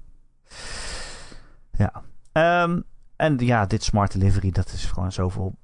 [1.71, 2.03] Ja.
[2.31, 2.81] Ehm,
[3.15, 5.55] en ja, dit smart delivery, dat is gewoon zoveel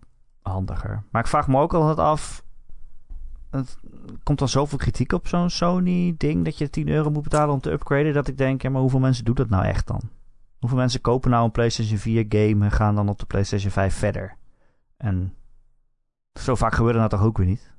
[0.42, 1.04] handiger.
[1.12, 2.46] Maar ik vraag me ook altijd af...
[3.50, 3.78] Het
[4.24, 6.46] komt dan zoveel kritiek op zo'n Sony-ding...
[6.46, 8.14] dat je 10 euro moet betalen om te upgraden...
[8.14, 10.02] dat ik denk, ja, maar hoeveel mensen doen dat nou echt dan?
[10.60, 12.66] Hoeveel mensen kopen nou een PlayStation 4 game...
[12.66, 14.38] en gaan dan op de PlayStation 5 verder?
[14.98, 15.34] En
[16.34, 17.72] zo vaak gebeurt dat toch ook weer niet?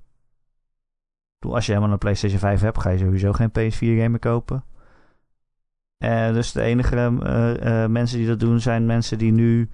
[1.38, 2.80] Bedoel, als je helemaal een PlayStation 5 hebt...
[2.80, 4.64] ga je sowieso geen PS4 game meer kopen.
[5.98, 9.70] Eh, dus de enige eh, eh, mensen die dat doen zijn mensen die nu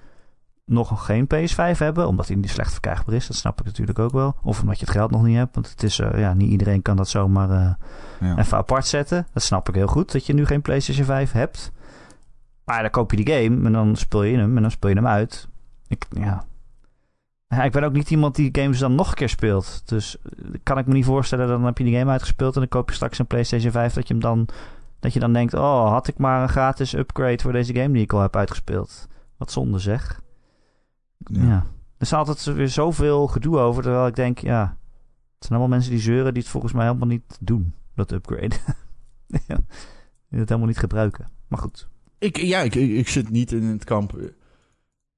[0.65, 3.27] nog geen PS5 hebben, omdat die niet slecht verkrijgbaar is.
[3.27, 4.37] Dat snap ik natuurlijk ook wel.
[4.43, 6.97] Of omdat je het geld nog niet hebt, want het is, ja, niet iedereen kan
[6.97, 7.77] dat zomaar
[8.21, 8.39] Ja.
[8.39, 9.27] even apart zetten.
[9.33, 11.73] Dat snap ik heel goed, dat je nu geen PlayStation 5 hebt.
[12.65, 14.97] Maar dan koop je die game en dan speel je hem en dan speel je
[14.97, 15.49] hem uit.
[15.89, 16.45] Ik, ja.
[17.49, 19.83] Ja, ik ben ook niet iemand die games dan nog een keer speelt.
[19.85, 22.69] Dus eh, kan ik me niet voorstellen, dan heb je die game uitgespeeld en dan
[22.69, 24.49] koop je straks een PlayStation 5 dat je hem dan
[25.05, 28.03] dat je dan denkt, oh, had ik maar een gratis upgrade voor deze game die
[28.03, 29.09] ik al heb uitgespeeld.
[29.37, 30.21] Wat zonde zeg.
[31.19, 31.43] Ja.
[31.43, 31.67] Ja.
[31.97, 34.61] Er is altijd weer zoveel gedoe over, terwijl ik denk, ja,
[35.35, 38.57] het zijn allemaal mensen die zeuren die het volgens mij helemaal niet doen, dat upgrade.
[39.49, 39.57] ja,
[40.29, 41.29] die het helemaal niet gebruiken.
[41.49, 41.89] Maar goed.
[42.25, 44.13] Ik, ja, ik, ik, zit niet in het kamp.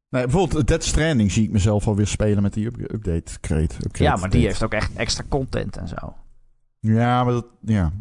[0.09, 3.75] Nee, bijvoorbeeld Dead Stranding zie ik mezelf alweer spelen met die up- update crate.
[3.85, 6.15] upgrade ja, maar die heeft ook echt extra content en zo.
[6.81, 7.47] Ja, maar dat...
[7.61, 7.93] Ja.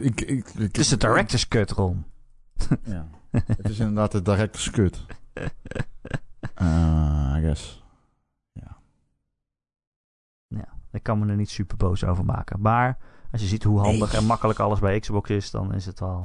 [0.00, 2.04] Ik, ik, Het is de director's cut, Ron.
[2.84, 3.08] Ja.
[3.30, 5.04] het is inderdaad de director's cut.
[6.62, 7.80] Uh, I guess.
[10.92, 12.60] Ik kan me er niet super boos over maken.
[12.60, 12.98] Maar
[13.32, 14.20] als je ziet hoe handig Nee.
[14.20, 16.24] en makkelijk alles bij Xbox is, dan is het al...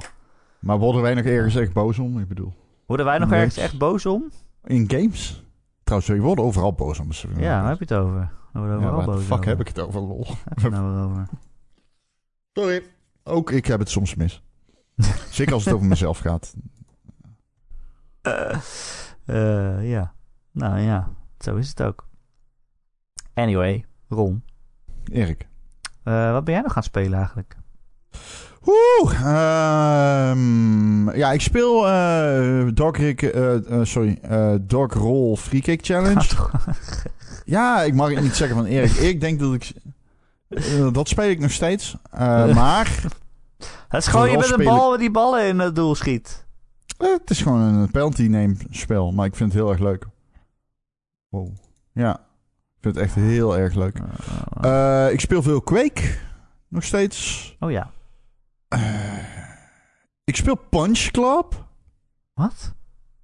[0.60, 2.18] Maar worden wij nog ergens echt boos om?
[2.20, 2.52] Ik bedoel,
[2.86, 4.30] Worden wij nog ergens echt boos om?
[4.64, 5.44] in games?
[5.84, 7.08] Trouwens, we worden overal boos om.
[7.36, 8.32] Ja, waar heb je het over?
[8.52, 9.46] We worden ja, overal de boos fuck over.
[9.48, 10.26] heb ik het over, lol?
[10.44, 11.28] Heb je het nou over?
[12.52, 12.82] Sorry.
[13.24, 14.42] Ook ik heb het soms mis.
[15.30, 16.54] Zeker als het over mezelf gaat.
[19.24, 20.14] Eh, ja.
[20.52, 22.08] Nou ja, zo is het ook.
[23.34, 24.44] Anyway, Ron.
[25.12, 25.48] Erik.
[26.02, 27.56] eh, wat ben jij nog gaan spelen eigenlijk?
[28.66, 31.80] Oeh, ehm, ja, ik speel
[32.74, 34.18] Dog, Rick, eh, eh, sorry,
[34.60, 36.24] Dog Roll Free Kick Challenge.
[37.44, 38.90] Ja, ik mag het niet zeggen van Erik.
[39.10, 39.72] Ik denk dat ik...
[40.92, 41.96] dat speel ik nog steeds.
[42.54, 43.02] Maar
[43.88, 46.44] Het is gewoon je met een bal die ballen in het doel schiet.
[46.98, 49.12] het is gewoon een penalty name spel.
[49.12, 50.06] Maar ik vind het heel erg leuk.
[51.28, 51.48] Wow.
[51.92, 53.96] Ja, ik vind het echt heel erg leuk.
[55.12, 56.02] Ik speel veel Quake.
[56.68, 57.56] Nog steeds.
[57.60, 57.90] oh ja.
[58.76, 59.18] Eh,
[60.24, 61.66] ik speel Punch Club.
[62.34, 62.74] Wat?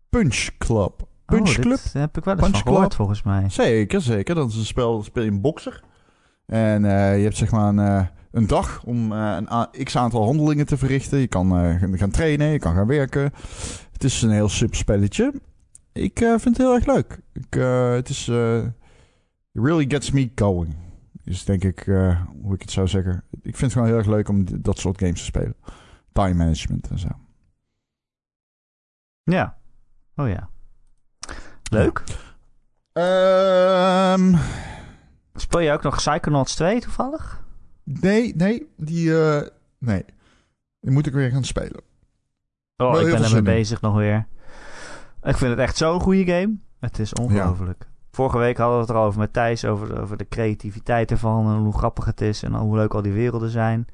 [0.09, 1.07] Punch Club.
[1.27, 1.79] Punch oh, dit Club.
[1.93, 3.49] heb ik wel eens Punch van gehoord volgens mij.
[3.49, 4.35] Zeker, zeker.
[4.35, 5.83] Dat is een spel, dat speel je een bokser.
[6.47, 10.25] En eh, je hebt zeg maar een, eh, een dag om een a- x aantal
[10.25, 11.19] handelingen te verrichten.
[11.19, 11.51] Je kan
[11.99, 13.33] gaan- trainen, je kan gaan werken.
[13.93, 15.33] Het is een heel simpel spelletje.
[15.93, 17.19] Ik vind het heel erg leuk.
[17.33, 17.55] Ik,
[17.95, 18.29] het is...
[18.29, 20.75] it really gets me going.
[21.25, 23.25] Is denk ik eh, hoe ik het zou zeggen.
[23.33, 25.55] Ik vind het gewoon heel erg leuk om dat soort games te spelen.
[26.13, 27.09] Time management en zo.
[29.23, 29.59] Ja.
[30.17, 30.49] Oh ja.
[31.71, 32.03] Leuk.
[32.93, 34.35] Ehm,
[35.35, 37.45] Speel je ook nog Psychonauts 2 toevallig?
[37.85, 38.69] nee, nee.
[38.77, 39.21] Die...
[39.25, 40.05] eh, nee.
[40.81, 41.81] Die moet ik weer gaan spelen.
[42.77, 43.45] Oh, Wel ik ben ermee zin in.
[43.45, 44.27] bezig nog weer.
[45.23, 46.55] Ik vind het echt zo'n goede game.
[46.81, 47.89] Het is ongelooflijk.
[48.15, 51.11] Vorige week hadden we het er al over met Thijs, over, de- over de creativiteit
[51.11, 53.87] ervan en hoe grappig het is en hoe leuk al die werelden zijn.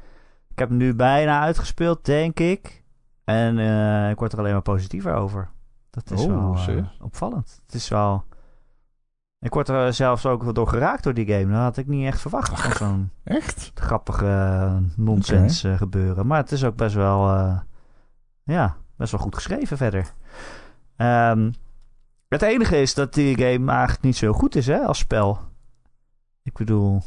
[0.50, 2.82] Ik heb hem nu bijna uitgespeeld, denk ik.
[3.24, 5.48] En eh, ik word er alleen maar positiever over.
[5.90, 7.60] Dat is Oh, wel eh, opvallend.
[7.66, 8.24] Het is wel...
[9.40, 11.52] Ik word er zelfs ook wel door geraakt door die game.
[11.52, 12.60] Dat had ik niet echt verwacht.
[12.60, 13.70] Van zo'n Echt?
[13.74, 16.26] grappige eh, nonsens gebeuren.
[16.26, 17.26] Maar het is ook best wel,
[18.42, 20.12] ja, best wel goed geschreven verder.
[20.96, 21.50] Ehm,
[22.28, 25.38] het enige is dat die game eigenlijk niet zo goed is hè, als spel.
[26.42, 27.02] Ik bedoel,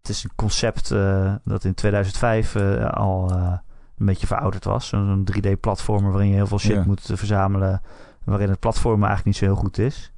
[0.00, 3.52] het is een concept eh, dat in 2005 eh, al eh,
[3.98, 4.88] een beetje verouderd was.
[4.88, 6.82] Zo'n 3D-platformer waarin je heel veel shit Ja.
[6.86, 7.80] moet verzamelen.
[8.24, 10.12] Waarin het platform eigenlijk niet zo heel goed is.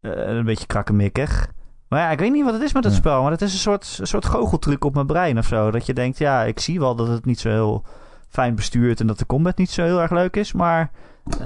[0.00, 1.52] Een beetje krakkemikkig.
[1.88, 2.98] Maar ja, ik weet niet wat het is met het Ja.
[2.98, 3.22] spel.
[3.22, 5.70] Maar het is een soort, een soort goocheltruc op mijn brein of zo.
[5.70, 7.84] Dat je denkt, ja, ik zie wel dat het niet zo heel
[8.28, 9.00] fijn bestuurt.
[9.00, 10.52] En dat de combat niet zo heel erg leuk is.
[10.52, 10.90] Maar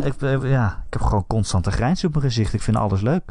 [0.05, 2.53] ik, eh, ja, ik heb gewoon constante grijns op mijn gezicht.
[2.55, 3.23] Ik vind alles leuk.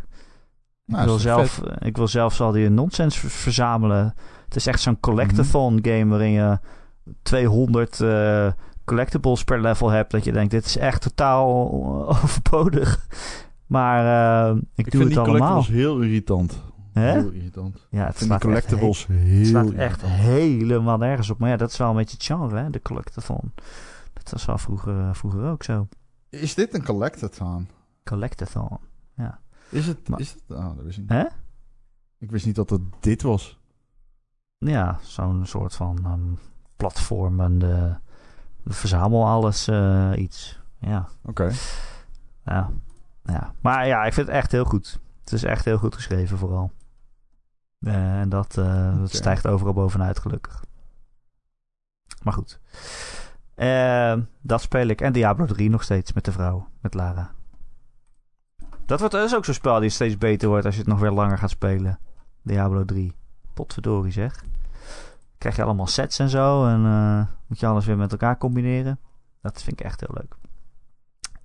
[0.86, 4.14] Nou, ik, wil is toch zelf, eh, ik wil zelfs al die nonsens ver- verzamelen.
[4.46, 5.88] Het is echt zo'n collectathon Mhm.
[5.90, 6.60] game waarin je
[7.22, 8.48] 200 eh,
[8.86, 10.12] collectibles per level hebt.
[10.12, 11.72] Dat je denkt, dit is echt totaal
[12.24, 13.08] overbodig.
[13.66, 14.06] Maar
[14.50, 15.48] eh, ik, Ik doe vind het die allemaal.
[15.50, 16.62] collectibles heel irritant.
[16.94, 17.12] Hè?
[17.12, 17.88] Heel irritant.
[17.90, 21.30] Ja, het Ik vind die slaat, echt, collectibles he- heel het slaat echt helemaal nergens
[21.30, 21.40] op.
[21.40, 22.70] Maar ja, dat is wel een beetje het genre, hè?
[22.70, 23.52] de collectathon.
[24.14, 25.88] Dat was wel vroeger, vroeger ook zo.
[26.30, 27.68] Is dit een collectathon?
[28.04, 28.78] Collectathon.
[29.70, 30.08] Is het?
[30.08, 30.42] Maar- is het?
[30.48, 31.12] Oh, dat wist ik niet.
[31.12, 31.26] Hè?
[32.18, 33.60] Ik wist niet dat het dit was.
[34.58, 36.34] Ja, zo'n soort van ehm
[36.76, 38.00] platformende
[38.66, 40.60] verzamel alles eh, iets.
[40.80, 41.52] Ja, Oké.
[42.46, 42.70] ja,
[43.24, 43.54] ja.
[43.62, 45.00] Maar ja, ik vind het echt heel goed.
[45.24, 46.72] Het is echt heel goed geschreven vooral.
[47.80, 50.64] Eh, en dat, eh, dat stijgt overal bovenuit gelukkig.
[52.24, 52.60] Maar goed.
[53.60, 55.02] Eh, dat speel ik.
[55.02, 57.32] En Diablo 3 nog steeds met de vrouw, met Lara.
[58.86, 61.00] Dat, wordt, dat is ook zo'n spel die steeds beter wordt als je het nog
[61.00, 62.00] weer langer gaat spelen.
[62.42, 63.16] Diablo 3.
[63.54, 64.44] Potverdorie zeg.
[65.38, 66.66] Krijg je allemaal sets en zo.
[66.66, 69.00] En eh, moet je alles weer met elkaar combineren.
[69.42, 70.36] Dat vind ik echt heel leuk.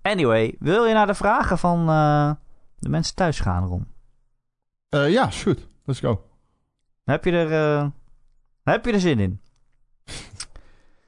[0.03, 2.33] Anyway, wil je naar de vragen van eh,
[2.79, 3.87] de mensen thuis gaan, Ron?
[4.89, 5.69] Eh, ja, is goed.
[5.85, 6.25] Let's go.
[7.05, 7.93] Heb je er,
[8.63, 9.41] heb je er zin in?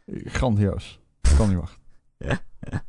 [0.07, 1.00] Grandioos.
[1.36, 1.80] Kan niet wachten.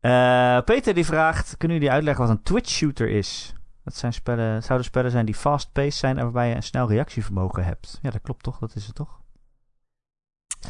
[0.00, 3.54] Eh, Peter die vraagt: Kunnen jullie uitleggen wat een Twitch shooter is?
[3.84, 7.64] Dat zijn spellen, zouden spellen zijn die fast-paced zijn en waarbij je een snel reactievermogen
[7.64, 7.98] hebt.
[8.02, 8.58] Ja, dat klopt toch?
[8.58, 9.20] Dat is het toch?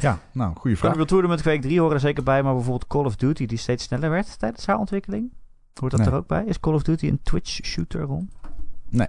[0.01, 0.91] Ja, nou, goede vraag.
[0.91, 3.85] Unreal Tournament Quake 3 horen er zeker bij, maar bijvoorbeeld Call of Duty, die steeds
[3.85, 5.33] sneller werd tijdens haar ontwikkeling.
[5.81, 6.09] Hoort dat Nee.
[6.09, 6.45] er ook bij?
[6.45, 8.31] Is Call of Duty een Twitch shooter, Ron?
[8.89, 9.09] Nee.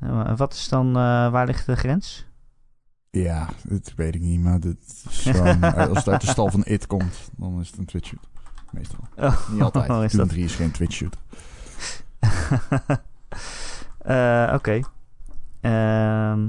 [0.00, 2.26] En wat is dan, eh, waar ligt de grens?
[3.20, 4.58] Ja, dat weet ik niet, maar
[5.10, 7.84] is gewoon, eh, als het uit de stal van It komt, dan is het een
[7.84, 8.28] Twitch shoot.
[8.70, 8.98] Meestal.
[9.16, 9.90] Oh, Niet altijd.
[9.90, 10.28] Oh, is dat?
[10.28, 11.16] 3 is geen Twitch shoot.
[13.98, 14.80] Eh, Oké.
[15.60, 16.40] Ehm,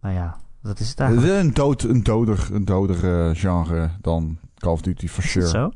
[0.00, 1.32] nou ja, dat is het Het eigenlijk.
[1.38, 5.30] is een, dood, een doder, een doder eh, genre dan Call of Duty for Is
[5.30, 5.48] sure.
[5.48, 5.70] zo?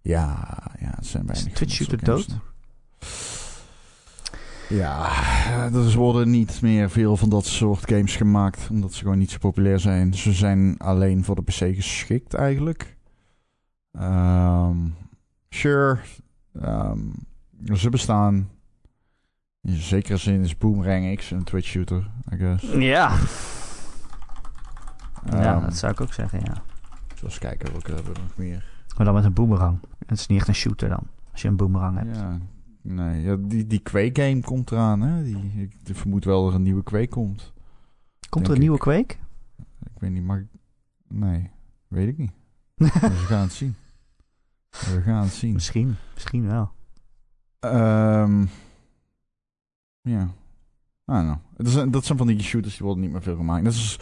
[0.00, 1.44] Ja, ja, het zijn Is weinig.
[1.44, 2.26] de Twitch shooter nog.
[4.74, 5.10] Ja,
[5.72, 9.38] er worden niet meer veel van dat soort games gemaakt, omdat ze gewoon niet zo
[9.38, 10.14] populair zijn.
[10.14, 12.96] Ze zijn alleen voor de PC geschikt eigenlijk.
[13.92, 14.76] Ehm,
[15.48, 15.98] sure,
[16.60, 16.98] ehm,
[17.74, 18.48] ze bestaan.
[19.62, 22.64] In zekere zin is Boomerang X een Twitch shooter, I guess.
[22.72, 23.12] Ja.
[25.30, 26.62] ja, Ehm, dat zou ik ook zeggen, ja.
[27.14, 28.64] Zoals kijken, welke hebben we nog meer?
[28.96, 29.78] Maar dan met een boomerang.
[30.06, 31.02] Het is niet echt een shooter dan,
[31.32, 32.16] als je een boomerang hebt.
[32.16, 32.38] Ja,
[32.84, 35.22] nee, ja, die, die Quake game komt eraan, hè?
[35.24, 35.36] Die,
[35.84, 37.52] ik vermoed wel dat er een nieuwe Quake komt.
[38.28, 38.78] Komt er een nieuwe.
[38.78, 39.14] Quake?
[39.94, 40.38] Ik weet niet, maar...
[40.38, 40.48] ik-
[41.08, 41.50] Nee,
[41.88, 42.32] weet ik niet.
[42.76, 43.74] We gaan het zien.
[44.70, 45.52] We gaan het zien.
[45.52, 46.70] misschien, misschien wel.
[47.60, 48.44] Ehm
[50.02, 50.28] ja.
[51.04, 51.36] Don't know.
[51.56, 53.64] Dat zijn, dat zijn van die shooters die worden niet meer veel gemaakt.
[53.64, 53.98] Dat is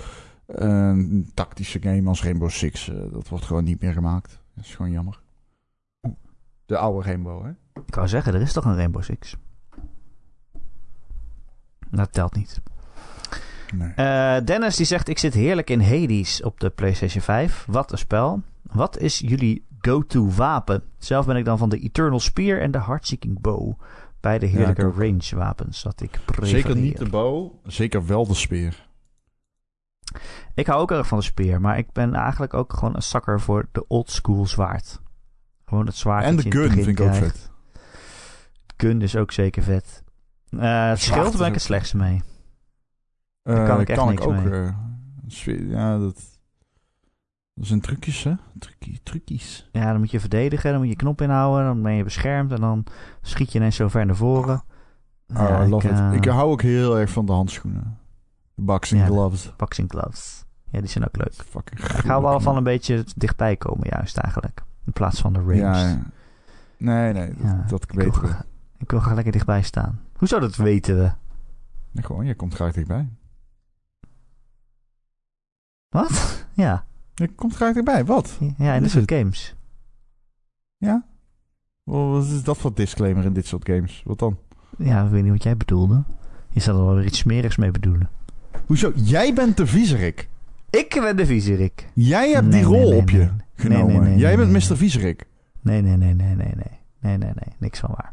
[0.47, 2.89] een tactische game als Rainbow Six.
[2.89, 4.41] eh, dat wordt gewoon niet meer gemaakt.
[4.55, 5.22] Dat is gewoon jammer.
[6.73, 7.51] De oude Rainbow, hè?
[7.87, 9.37] Ik wou zeggen, er is toch een Rainbow Six?
[11.91, 12.61] Dat telt niet.
[13.75, 13.89] Nee.
[13.89, 17.65] Eh, Dennis die zegt, ik zit heerlijk in Hades op de PlayStation 5.
[17.69, 18.43] Wat een spel.
[18.63, 20.83] Wat is jullie go-to wapen?
[20.99, 23.81] Zelf ben ik dan van de Eternal Spear en de Heartseeking Bow.
[24.21, 26.63] Beide heerlijke range wapens dat ik prefereer.
[26.63, 28.89] Zeker niet de bow, zeker wel de speer.
[30.55, 33.41] Ik hou ook erg van de speer, maar ik ben eigenlijk ook gewoon een zakker
[33.41, 35.02] voor de old school zwaard.
[35.73, 37.39] Gewoon het zwaard En de gun vind ik ook krijgt.
[37.39, 37.51] vet.
[38.77, 40.03] Gun is ook zeker vet.
[40.49, 42.23] Het Zwaard schild ben ik ook- het slechtste mee.
[43.43, 44.33] Eh, kan ik echt niks ook.
[44.35, 44.53] mee.
[44.53, 46.15] eh, ja, dat,
[47.55, 48.33] dat zijn trucjes, hè?
[48.59, 49.69] Truckie, truckies.
[49.73, 52.61] Ja, dan moet je verdedigen, dan moet je knop inhouden, dan ben je beschermd en
[52.61, 52.85] dan
[53.23, 54.65] schiet je ineens zo ver naar voren.
[55.29, 56.25] Oh, Ja, I love ik, it.
[56.25, 57.99] Ik hou ook heel erg van de handschoenen.
[58.55, 59.53] Boxing Ja, gloves.
[59.57, 60.45] Boxing gloves.
[60.71, 61.35] Ja, die zijn ook leuk.
[61.35, 64.63] Fucking Ik hou wel van een beetje dichtbij komen juist eigenlijk.
[64.87, 65.55] In plaats van de range.
[65.57, 66.03] Ja.
[66.77, 68.37] Nee, nee, dat, Ja, dat ik weten wil, we.
[68.79, 70.01] Ik wil graag lekker dichtbij staan.
[70.17, 71.13] Hoezo dat weten we?
[71.91, 73.09] Nee, gewoon, je komt graag dichtbij.
[75.89, 76.47] Wat?
[76.55, 78.39] Ja, Je komt graag dichtbij, wat?
[78.57, 79.55] ja in dit soort games.
[80.77, 81.05] Ja?
[81.83, 84.03] Wat is dat voor disclaimer in dit soort games?
[84.05, 84.39] Wat dan?
[84.79, 86.03] Ja, ik weet niet wat jij bedoelde.
[86.51, 88.11] Je zal er wel weer iets smerigs mee bedoelen.
[88.67, 88.93] Hoezo?
[88.95, 90.29] Jij bent de viezerik.
[90.81, 91.89] Ik ben de viezerik.
[91.95, 93.29] Jij hebt Nee, die nee, rol nee, op je nee.
[93.55, 93.87] genomen.
[93.87, 94.77] Nee, nee, nee, Jij nee, bent nee, Mr.
[94.77, 95.27] Viezerik.
[95.61, 96.81] Nee, nee, nee, nee, nee, nee.
[97.01, 97.55] Nee, nee, nee.
[97.59, 98.13] Niks van waar.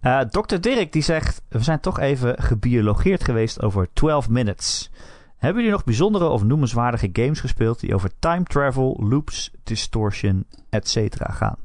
[0.00, 0.56] Eh Dr.
[0.60, 4.90] Dirk die zegt: We zijn toch even gebiologeerd geweest over 12 minutes.
[5.36, 10.96] Hebben jullie nog bijzondere of noemenswaardige games gespeeld die over time travel, loops, distortion, etc.
[11.18, 11.56] gaan?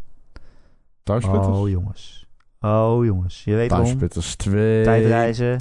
[1.04, 1.58] Timesplitters?
[1.58, 2.28] Oh jongens.
[2.60, 3.43] Oh jongens.
[3.43, 3.88] Je weet waarom.
[3.88, 4.84] Timesplitters 2.
[4.84, 5.58] Tijdreizen.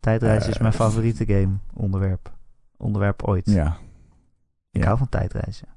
[0.00, 2.32] Tijdreizen is Eh, mijn favoriete game onderwerp.
[2.82, 3.50] Onderwerp ooit.
[3.50, 3.76] Ja.
[4.70, 4.86] Ik ja.
[4.86, 5.68] hou van tijdreizen.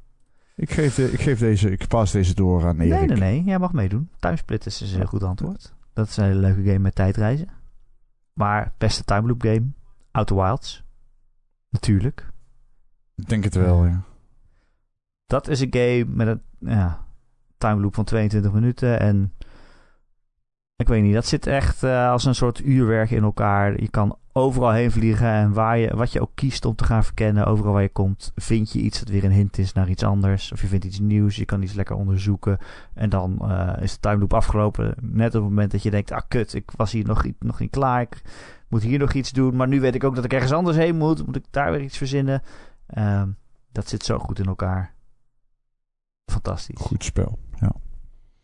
[0.55, 2.99] Ik geef, de, ik geef deze, ik pas deze door aan Erik.
[2.99, 3.43] Nee, nee, nee.
[3.43, 4.09] Jij mag meedoen.
[4.19, 5.73] Timesplitters is een heel goed antwoord.
[5.93, 7.49] Dat is een hele leuke game met tijdreizen.
[8.33, 9.65] Maar beste time loop game.
[10.11, 10.83] Outer Wilds.
[11.69, 12.29] Natuurlijk.
[13.15, 14.03] Ik denk het wel, ja.
[15.25, 17.05] Dat is een game met een ja,
[17.57, 18.99] time loop van 22 minuten.
[18.99, 19.33] En
[20.75, 23.81] ik weet niet, dat zit echt eh, als een soort uurwerk in elkaar.
[23.81, 27.03] Je kan overal heen vliegen en waar je, wat je ook kiest om te gaan
[27.03, 30.03] verkennen, overal waar je komt, vind je iets dat weer een hint is naar iets
[30.03, 30.51] anders.
[30.51, 32.57] Of je vindt iets nieuws, je kan iets lekker onderzoeken.
[32.93, 34.95] En dan eh, is de time loop afgelopen.
[35.01, 37.71] Net op het moment dat je denkt, ah kut, ik was hier nog, nog niet
[37.71, 38.01] klaar.
[38.01, 38.21] Ik
[38.67, 39.55] moet hier nog iets doen.
[39.55, 41.25] Maar nu weet ik ook dat ik ergens anders heen moet.
[41.25, 42.41] Moet ik daar weer iets verzinnen.
[42.87, 43.29] Ehm,
[43.71, 44.93] dat zit zo goed in elkaar.
[46.31, 46.81] Fantastisch.
[46.81, 47.39] Goed spel.
[47.59, 47.71] Ja.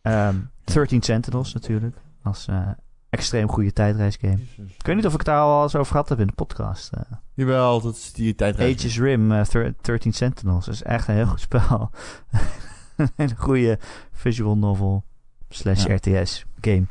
[0.02, 1.98] Ehm 13 Sentinels natuurlijk.
[2.22, 2.70] Als eh,
[3.12, 4.38] extreem goede tijdreisgame.
[4.78, 6.94] Ik weet niet of ik het daar al eens over gehad heb in de podcast.
[6.94, 7.02] eh.
[7.34, 8.74] Jawel, dat is die tijdreis.
[8.76, 10.68] Aegis Rim, eh, thir- 13 Sentinels.
[10.68, 11.90] is echt een heel goed spel.
[13.16, 13.80] een goede
[14.12, 15.04] visual novel
[15.50, 15.96] slash Ja.
[15.96, 16.84] RTS game.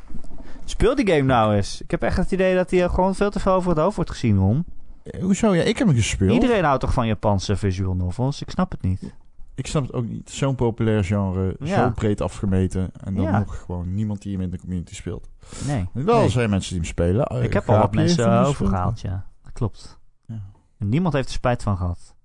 [0.65, 1.81] Speel die game nou eens.
[1.81, 4.11] Ik heb echt het idee dat hij gewoon veel te veel over het hoofd wordt
[4.11, 4.65] gezien, Ron.
[5.03, 5.55] Eh, Hoezo?
[5.55, 6.31] Ja, ik heb hem gespeeld.
[6.33, 8.41] Iedereen houdt toch van Japanse visual novels?
[8.41, 9.13] Ik snap het niet.
[9.61, 10.29] Ik snap het ook niet.
[10.29, 11.83] Zo'n populair genre, Ja.
[11.85, 12.91] zo breed afgemeten.
[13.03, 13.39] En dan Ja.
[13.39, 15.29] nog gewoon niemand die hem in de community speelt.
[15.67, 15.89] Nee.
[15.93, 16.29] Wel Nee.
[16.29, 17.25] zijn mensen die hem spelen.
[17.25, 19.25] Eh, Ik heb al wat mensen eh, overgehaald, ja.
[19.43, 19.99] Dat klopt.
[20.25, 20.41] Ja.
[20.77, 22.15] En niemand heeft er spijt van gehad.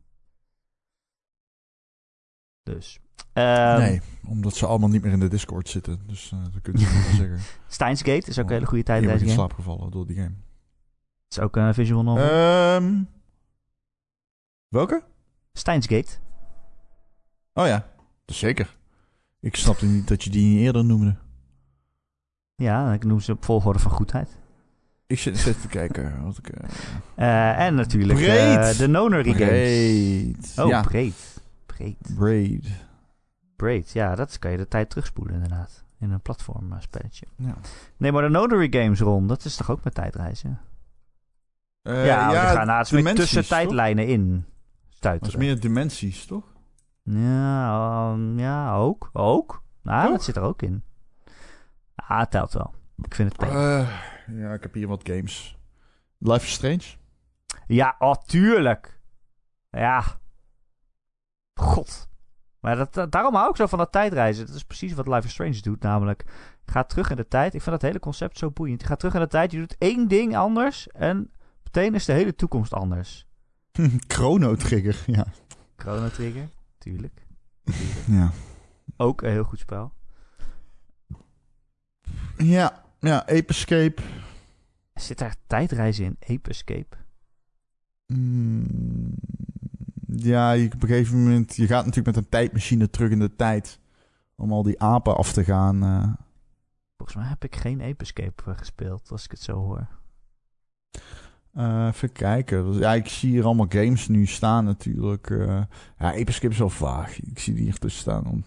[2.63, 2.99] Dus.
[3.33, 6.01] Ehm, nee, omdat ze allemaal niet meer in de Discord zitten.
[6.07, 7.39] Dus eh dat kun je niet zeggen.
[7.69, 9.33] Steins Gate is ook een hele goede Iemand in tijdreisgame.
[9.33, 10.35] slaap gevallen door die game.
[11.29, 12.25] is ook een visual novel.
[12.25, 13.03] Ehm
[14.69, 15.03] welke?
[15.53, 16.19] Steins Gate.
[17.57, 17.87] Oh ja,
[18.27, 18.77] zeker.
[19.41, 21.17] Ik snapte niet dat je die niet eerder noemde.
[22.55, 24.37] Ja, ik noem ze op volgorde van goedheid.
[25.07, 26.25] Ik zit zit te kijken.
[26.25, 26.69] Wat ik, eh,
[27.15, 30.59] Eh, en natuurlijk eh, de Nonary Games.
[30.59, 31.41] Oh, ja, breed.
[31.67, 32.15] Breed.
[32.17, 32.67] breed.
[33.57, 33.91] Breed.
[33.93, 35.85] Ja, dat kan je de tijd terugspoelen inderdaad.
[36.01, 37.27] In een platformspelletje.
[37.37, 37.57] Ja.
[37.97, 40.61] Nee, maar de Nonary Games, Ron, dat is toch ook met tijdreizen?
[41.83, 44.97] Eh, ja, we gaan naast met tussen tijdlijnen in toch?
[44.97, 45.33] stuiteren.
[45.33, 46.55] Dat is meer dimensies, toch?
[47.11, 49.11] Ja, um, ja, ook.
[49.13, 49.63] Ook?
[49.83, 50.83] Nou, dat zit er ook in.
[51.95, 52.75] Ah, het telt wel.
[53.03, 53.57] Ik vind het tegen.
[53.61, 53.89] Eh,
[54.41, 55.57] ja, ik heb hier wat games.
[56.19, 56.83] Life is Strange.
[57.67, 59.01] Ja, oh, tuurlijk.
[59.71, 60.05] Ja.
[61.55, 62.09] God.
[62.61, 64.47] Maar dat, dat- daarom hou ik zo van dat tijdreizen.
[64.47, 65.83] Dat is precies wat Life is Strange doet.
[65.83, 66.23] Namelijk,
[66.65, 67.55] je gaat terug in de tijd.
[67.55, 68.81] Ik vind dat hele concept zo boeiend.
[68.81, 70.89] Je gaat terug in de tijd, je doet één ding anders.
[70.89, 71.31] En
[71.65, 73.27] meteen is de hele toekomst anders.
[74.15, 75.27] Chrono Trigger, ja.
[75.77, 76.49] Chrono Trigger,
[76.87, 77.27] tuurlijk.
[78.17, 78.31] Ja.
[78.97, 79.93] Ook een heel goed spel.
[82.37, 84.03] Ja, ja Ape Escape.
[84.95, 86.17] Zit daar tijdreizen in?
[86.37, 86.97] Ape Escape?
[88.07, 89.15] Mm,
[90.07, 91.57] ja, je, op een gegeven moment...
[91.57, 93.81] Je gaat natuurlijk met een tijdmachine terug in de tijd.
[94.35, 95.83] Om al die apen af te gaan.
[95.83, 96.13] eh.
[96.97, 99.89] Volgens mij heb ik geen Ape Escape eh, gespeeld, als ik het zo hoor.
[101.57, 102.65] Eh, even kijken.
[102.73, 105.31] Dus, Ja, ik zie hier allemaal games nu staan natuurlijk.
[105.31, 105.47] eh.
[105.99, 107.21] ja, Ape Escape is wel vaag.
[107.21, 108.27] Ik zie die hier tussen staan.
[108.27, 108.45] Om...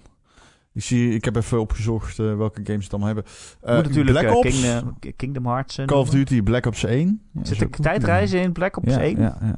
[0.73, 3.31] Ik, zie, ik heb even opgezocht eh, welke games het allemaal hebben.
[3.75, 6.09] Moet natuurlijk Black Ops, Kingdom, Kingdom Hearts Call of.
[6.09, 7.21] Duty, Black Ops 1.
[7.33, 7.81] Ja, Zit er goed.
[7.81, 9.19] tijdreizen in Black Ops ja, 1?
[9.19, 9.55] Ja, ja.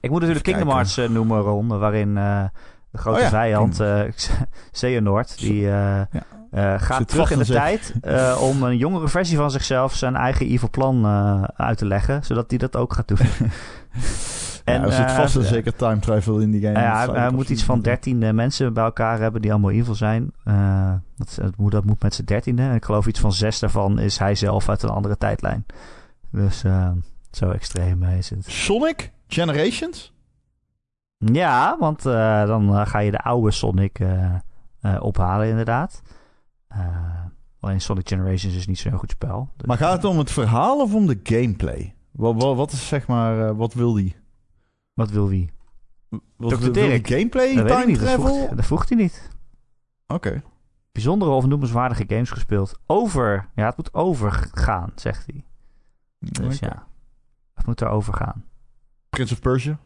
[0.00, 0.68] Ik moet natuurlijk Kingdom.
[0.68, 2.50] Hearts noemen, Ron, waarin de
[2.92, 4.02] grote Oh ja, vijand, eh
[4.72, 5.68] Xehanort, die
[6.52, 10.46] eh, gaat terug in de tijd eh, om een jongere versie van zichzelf zijn eigen
[10.46, 13.18] evil plan eh, uit te leggen, zodat hij dat ook gaat doen.
[14.64, 16.78] En, er zit vast en eh, zeker time travel in die game.
[16.78, 17.92] ja, hij, moet iets van niet doen.
[17.92, 20.32] 13 eh, mensen bij elkaar hebben die allemaal evil zijn.
[21.16, 22.62] Dat, dat, moet, dat moet met z'n dertiende.
[22.62, 25.66] En ik geloof iets van zes daarvan is hij zelf uit een andere tijdlijn.
[26.30, 26.64] Dus
[27.30, 28.44] zo extreem is het.
[28.46, 30.12] Sonic Generations?
[31.16, 33.98] Ja, want dan ga je de oude Sonic
[34.98, 36.02] ophalen inderdaad.
[36.72, 37.24] Eh,
[37.60, 39.50] alleen Sonic Generations is niet zo'n goed spel.
[39.56, 41.94] Dus- Maar gaat het om het verhaal of om de gameplay?
[42.10, 44.16] Wat, wat, wat is zeg maar, eh, wat wil die?
[44.94, 45.50] Wat wil wie?
[46.36, 47.54] Wat wil, die gameplay?
[47.54, 47.98] Dat time niet.
[47.98, 48.26] Dat travel?
[48.36, 49.30] vroeg, dat vroeg hij niet.
[50.06, 50.42] Oké.
[50.92, 52.78] Bijzondere of noemenswaardige games gespeeld.
[52.86, 53.48] Over.
[53.54, 55.44] Ja, het moet overgaan, zegt hij.
[56.18, 56.86] Dus ja.
[57.54, 58.44] Het moet erover gaan.
[59.08, 59.78] Prince of Persia?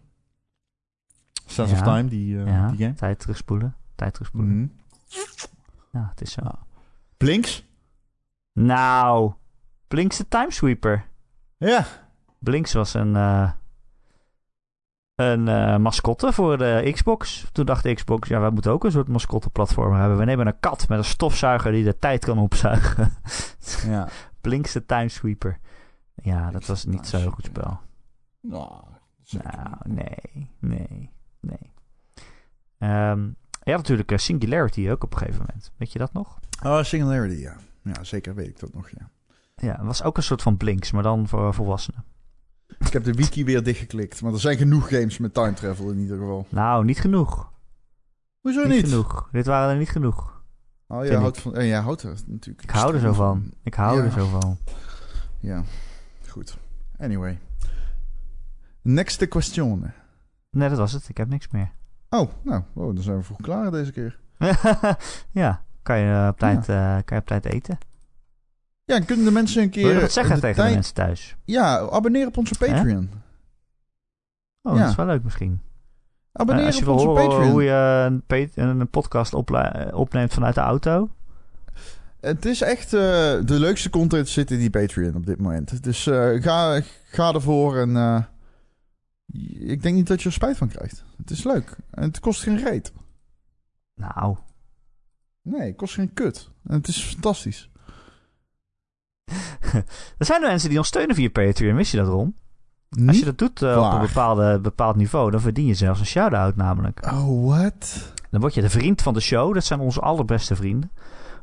[1.46, 1.80] Sense Ja.
[1.80, 2.68] of Time, die, eh, ja.
[2.68, 2.94] die game?
[2.94, 3.74] Tijd terugspoelen.
[3.94, 4.56] Tijd terugspoelen.
[4.58, 4.68] Mhm.
[5.92, 6.42] Ja, het is zo.
[7.16, 7.64] Blinks?
[8.52, 9.32] Nou,
[9.88, 11.04] Blinks de Timesweeper.
[11.56, 11.86] Ja.
[12.38, 13.50] Blinks was een, eh,
[15.14, 17.46] een eh, mascotte voor de Xbox.
[17.52, 20.18] Toen dacht de Xbox, ja, wij moeten ook een soort mascotteplatform hebben.
[20.18, 23.12] We nemen een kat met een stofzuiger die de tijd kan opzuigen.
[23.86, 24.08] Ja.
[24.40, 25.58] Blinks de Timesweeper.
[26.14, 27.78] Ja, dat was niet zo'n goed spel.
[28.40, 28.82] Nou,
[29.30, 31.10] Nou, nee, nee,
[31.40, 31.72] nee.
[32.78, 33.28] Ehm,
[33.72, 35.72] had natuurlijk eh, Singularity ook op een gegeven moment.
[35.76, 36.38] Weet je dat nog?
[36.64, 37.56] Oh, Singularity, ja.
[37.82, 39.10] Ja, zeker weet ik dat nog, ja.
[39.56, 42.04] Ja, het was ook een soort van Blinks, maar dan voor volwassenen.
[42.78, 45.98] Ik heb de wiki weer dichtgeklikt, maar er zijn genoeg games met time travel in
[45.98, 46.46] ieder geval.
[46.48, 47.52] Nou, niet genoeg.
[48.40, 48.88] Hoezo Niet, niet?
[48.88, 49.28] genoeg.
[49.32, 50.42] Dit waren er niet genoeg.
[50.86, 52.62] Oh, jij houdt, van, eh, jij houdt er natuurlijk.
[52.62, 53.52] Ik hou er zo van.
[53.62, 54.04] Ik hou Ja.
[54.04, 54.58] er zo van.
[55.40, 55.62] Ja,
[56.28, 56.56] goed.
[56.98, 57.38] Anyway.
[58.82, 59.92] Next question.
[60.50, 61.08] Nee, dat was het.
[61.08, 61.70] Ik heb niks meer.
[62.20, 64.18] Oh, nou, oh, dan zijn we vroeg klaar deze keer.
[65.42, 67.78] ja, kan je, eh, op tijd, eh, kan je op tijd eten.
[68.84, 69.84] Ja, kunnen de mensen een keer...
[69.84, 71.36] Wil je wat zeggen de tegen tijd- de mensen thuis?
[71.44, 73.10] Ja, abonneer op onze Patreon.
[74.62, 74.80] Oh, Ja.
[74.80, 75.60] dat is wel leuk misschien.
[76.32, 77.50] Abonneer Eh, als je op wil onze horen Patreon.
[77.50, 77.72] hoe je
[78.54, 81.08] een, een podcast opla- opneemt vanuit de auto.
[82.20, 82.84] Het is echt...
[82.94, 83.00] eh,
[83.44, 85.82] de leukste content zit in die Patreon op dit moment.
[85.82, 87.96] Dus eh, ga, ga ervoor en...
[89.58, 91.04] ik denk niet dat je er spijt van krijgt.
[91.16, 91.76] Het is leuk.
[91.90, 92.92] En het kost geen reet.
[93.94, 94.36] Nou,
[95.42, 96.50] Nee, het kost geen kut.
[96.64, 97.70] En het is fantastisch.
[100.18, 101.76] er zijn er mensen die ons steunen via Patreon.
[101.76, 102.36] Wist je dat, Ron?
[103.06, 106.06] Als je dat doet eh, op een bepaalde, bepaald niveau, dan verdien je zelfs een
[106.06, 107.06] shout-out namelijk.
[107.12, 108.12] Oh, what?
[108.30, 109.54] Dan word je de vriend van de show.
[109.54, 110.90] Dat zijn onze allerbeste vrienden.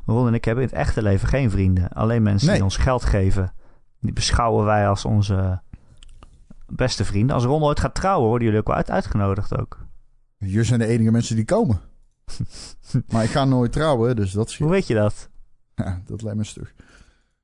[0.06, 1.88] Ron en ik hebben in het echte leven geen vrienden.
[1.88, 2.56] Alleen mensen Nee.
[2.56, 3.54] die ons geld geven.
[4.00, 5.62] Die beschouwen wij als onze
[6.74, 7.34] beste vrienden.
[7.34, 9.78] Als Ron ooit gaat trouwen, worden jullie ook wel uit uitgenodigd ook.
[10.36, 11.80] Jullie zijn de enige mensen die komen.
[13.12, 15.28] maar ik ga nooit trouwen, dus dat, is, Hoe weet je dat?
[15.74, 16.74] ja, dat lijkt me stug.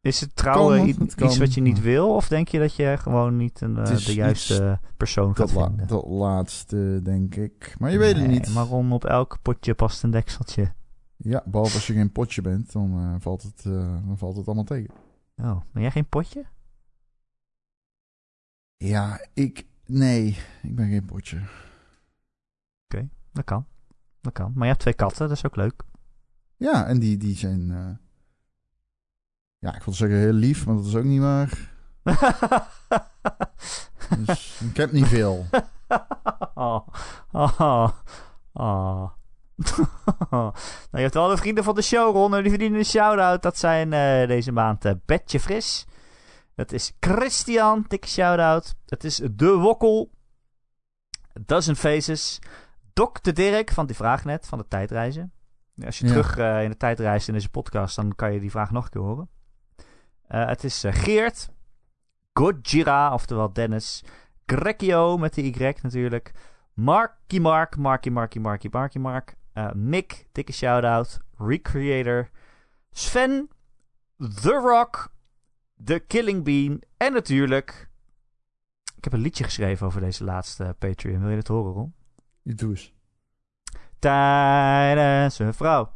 [0.00, 1.26] Is het trouwen Kan, kan.
[1.28, 2.14] iets wat je niet wil?
[2.14, 5.86] Of denk je dat je gewoon niet een, eh, de juiste persoon gaat la- vinden?
[5.86, 7.74] dat laatste, denk ik.
[7.78, 8.54] Maar je weet het niet.
[8.54, 10.72] Maar Ron, op elk potje past een dekseltje.
[11.16, 13.72] Ja, behalve als je geen potje bent, dan, eh, valt, het, eh,
[14.06, 14.90] dan valt het allemaal tegen.
[15.36, 16.44] Oh, ben jij geen potje?
[18.84, 19.66] Ja, ik...
[19.86, 21.40] Nee, ik ben geen potje.
[23.32, 23.66] Dat kan.
[24.20, 24.52] Dat kan.
[24.54, 25.82] Maar je hebt twee katten, dat is ook leuk.
[26.56, 27.70] Ja, en die, die zijn...
[27.70, 27.90] eh,
[29.58, 31.72] ja, ik wil zeggen heel lief, maar dat is ook niet waar.
[34.26, 35.46] Dus ik heb niet veel.
[36.54, 36.86] oh,
[37.32, 37.90] oh,
[38.52, 39.10] oh.
[40.30, 40.52] nou,
[40.90, 42.34] je hebt wel de vrienden van de show, Ron.
[42.34, 43.42] en Die verdienen een shout-out.
[43.42, 45.86] Dat zijn eh, deze maand eh, Betje Fris.
[46.60, 48.74] Dat is Christian, dikke shout-out.
[48.86, 50.10] Het is De Wokkel.
[51.32, 52.38] Dozen Faces.
[52.92, 53.32] Dr.
[53.32, 55.32] Dirk van die vraag net, van de tijdreizen.
[55.84, 56.10] Als je Ja.
[56.12, 58.84] terug eh, in de tijd reist in deze podcast, dan kan je die vraag nog
[58.84, 59.28] een keer horen.
[60.26, 61.48] Eh, het is eh, Geert.
[62.32, 64.04] Gojira, oftewel Dennis.
[64.46, 66.32] Grekio met de Y natuurlijk.
[66.74, 69.36] Marky Mark, Marky Marky Marky Marky Mark.
[69.72, 71.18] Mick, dikke shout-out.
[71.38, 72.30] Recreator.
[72.90, 73.48] Sven.
[74.18, 75.10] The Rock.
[75.84, 76.82] The Killing Bean.
[76.96, 77.88] En natuurlijk...
[78.96, 81.20] Ik heb een liedje geschreven over deze laatste Patreon.
[81.20, 81.94] Wil je het horen, Ron?
[82.42, 82.94] Je doe eens.
[83.98, 85.92] Tijdens een vrouw.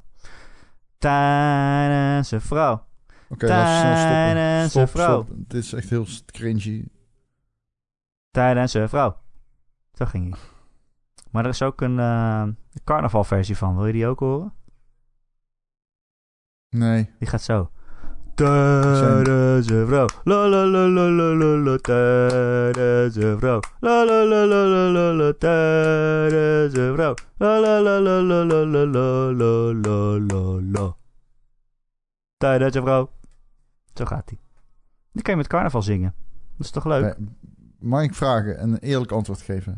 [0.98, 2.86] Tijdens een vrouw.
[3.28, 4.34] Oké, laten we snel stoppen.
[4.34, 5.22] Tijdens Stop, een vrouw.
[5.22, 5.36] stop.
[5.36, 6.88] Dit is echt heel cringy.
[8.30, 9.20] Tijdens een vrouw.
[9.92, 10.40] Zo ging hij.
[11.30, 12.48] Maar er is ook een eh,
[12.84, 13.76] carnavalversie van.
[13.76, 14.54] Wil je die ook horen?
[16.68, 17.10] Nee.
[17.18, 17.70] Die gaat zo.
[18.34, 20.06] Tijdens vrouw.
[20.24, 21.76] La la la la la la la.
[21.76, 23.60] Tijdens vrouw.
[23.80, 25.32] La la la la la la la.
[25.38, 27.14] Tijdens vrouw.
[27.36, 30.96] La la la la la la la la la la la la.
[32.36, 33.10] Tijdens vrouw.
[33.94, 34.38] Zo gaat die.
[35.12, 36.14] Die kan je met carnaval zingen.
[36.56, 37.04] Dat is toch leuk?
[37.04, 37.26] Eh,
[37.78, 39.74] Mag ik vragen en een eerlijk antwoord geven?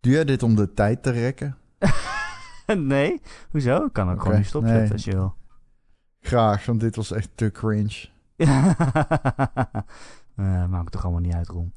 [0.00, 1.56] Doe jij dit om de tijd te rekken?
[2.76, 3.20] nee?
[3.50, 3.84] Hoezo?
[3.84, 4.92] Ik kan ook gewoon nu stopzetten nee.
[4.92, 5.34] als je wil.
[6.26, 8.08] Graag, want dit was echt te cringe.
[10.36, 11.72] Eh, maakt toch allemaal niet uit, Ron.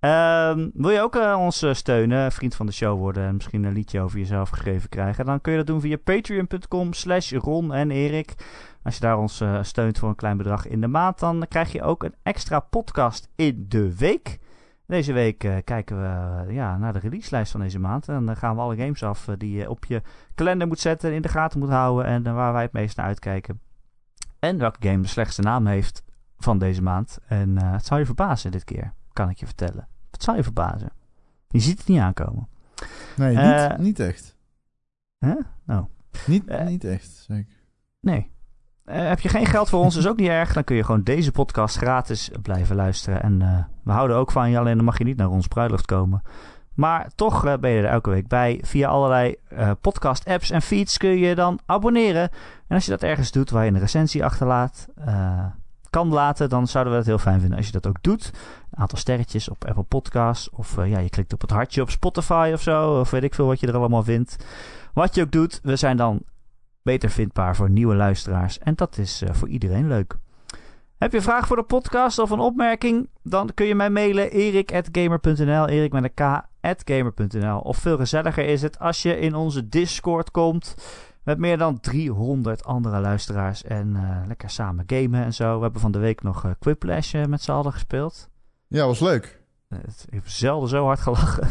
[0.00, 3.64] Ehm, wil je ook eh, ons eh, steunen, vriend van de show worden en misschien
[3.64, 5.24] een liedje over jezelf geschreven krijgen?
[5.24, 8.34] Dan kun je dat doen via patreon.com slash Ron en Erik.
[8.82, 11.82] Als je daar ons steunt voor een klein bedrag in de maand, dan krijg je
[11.82, 14.38] ook een extra podcast in de week.
[14.86, 18.08] Deze week kijken we ja, naar de releaselijst van deze maand.
[18.08, 20.02] En dan gaan we alle games af die je op je
[20.34, 23.60] kalender moet zetten, in de gaten moet houden en waar wij het meest naar uitkijken.
[24.38, 26.02] En welke game de slechtste naam heeft
[26.38, 27.18] van deze maand.
[27.26, 29.88] En eh, het zal je verbazen dit keer, kan ik je vertellen.
[30.10, 30.90] Het zal je verbazen.
[31.48, 32.48] Je ziet het niet aankomen.
[33.16, 34.36] Nee, niet, Eh, niet echt.
[35.18, 35.34] Hè?
[35.66, 35.82] Oh.
[36.26, 36.66] Niet, eh.
[36.66, 37.56] niet echt, zeker.
[38.00, 38.30] Nee.
[38.84, 40.52] Heb je geen geld voor ons, is ook niet erg.
[40.52, 43.22] Dan kun je gewoon deze podcast gratis blijven luisteren.
[43.22, 43.38] En
[43.84, 46.22] we houden ook van je, alleen dan mag je niet naar ons bruiloft komen.
[46.78, 48.60] Maar toch eh, ben je er elke week bij.
[48.62, 52.30] Via allerlei eh, podcast-apps en feeds kun je dan abonneren.
[52.66, 55.44] En als je dat ergens doet waar je een recensie achterlaat, eh,
[55.90, 58.30] kan laten, dan zouden we het heel fijn vinden als je dat ook doet.
[58.70, 60.50] Een aantal sterretjes op Apple Podcasts.
[60.50, 63.00] Of ja, je klikt op het hartje op Spotify of zo.
[63.00, 64.36] Of weet ik veel wat je er allemaal vindt.
[64.92, 66.22] Wat je ook doet, we zijn dan
[66.82, 68.58] beter vindbaar voor nieuwe luisteraars.
[68.58, 70.16] En dat is voor iedereen leuk.
[70.98, 73.08] Heb je een vraag voor de podcast of een opmerking?
[73.22, 76.14] Dan kun je mij mailen erik.gamer.nl Erik met een
[76.60, 80.74] k.gamer.nl Of veel gezelliger is het als je in onze Discord komt...
[81.24, 83.62] met meer dan 300 andere luisteraars...
[83.64, 85.56] en eh, lekker samen gamen en zo.
[85.56, 88.28] We hebben van de week nog uh, Quiplash eh, met z'n allen gespeeld.
[88.68, 89.40] Ja, was leuk.
[89.68, 91.48] Het- ik heb zelden zo hard gelachen.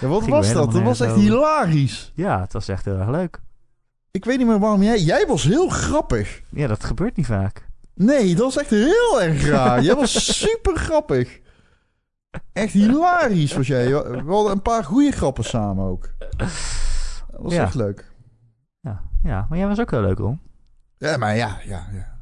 [0.00, 0.72] Ja, wat was dat?
[0.72, 1.22] Dat was echt over.
[1.22, 2.12] hilarisch.
[2.14, 3.40] ja, het was echt heel erg leuk.
[4.10, 4.98] Ik weet niet meer waarom jij...
[4.98, 6.40] Jij was heel grappig.
[6.48, 7.66] Ja, dat gebeurt niet vaak.
[7.94, 9.82] Nee, dat was echt heel erg raar.
[9.82, 11.40] jij was super grappig.
[12.52, 13.88] Echt hilarisch was jij.
[13.88, 16.14] We hadden een paar goede grappen samen ook.
[16.36, 16.48] Dat
[17.30, 17.62] was Ja.
[17.62, 18.12] echt leuk.
[18.80, 20.40] Ja, ja, maar jij was ook heel leuk, Ron.
[20.96, 22.16] Ja, maar ja, ja, ja.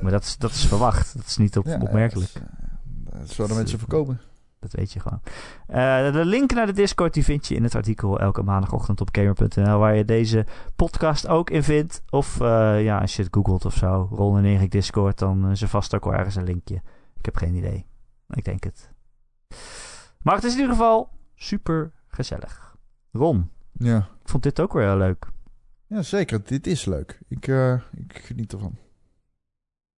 [0.00, 1.16] Maar dat is, dat is verwacht.
[1.16, 2.32] Dat is niet op, ja opmerkelijk.
[2.32, 4.20] Dat, is, eh, dat zouden mensen voorkomen.
[4.60, 5.20] Dat weet je gewoon.
[5.66, 9.08] Eh, de link naar de Discord die vind je in het artikel elke maandagochtend op
[9.12, 12.02] gamer.nl, waar je deze podcast ook in vindt.
[12.10, 15.62] Of eh, ja, als je het googelt of zo, Ron en Erik Discord, dan is
[15.62, 16.82] er vast ook wel ergens een linkje.
[17.16, 17.86] Ik heb geen idee.
[18.28, 18.90] Ik denk het.
[20.22, 22.76] Maar het is in ieder geval super gezellig.
[23.12, 23.96] Ron, Ja.
[24.22, 25.26] ik vond dit ook weer heel leuk.
[25.86, 26.44] ja, zeker.
[26.44, 27.18] Dit is leuk.
[27.28, 28.78] Ik, eh, ik geniet ervan.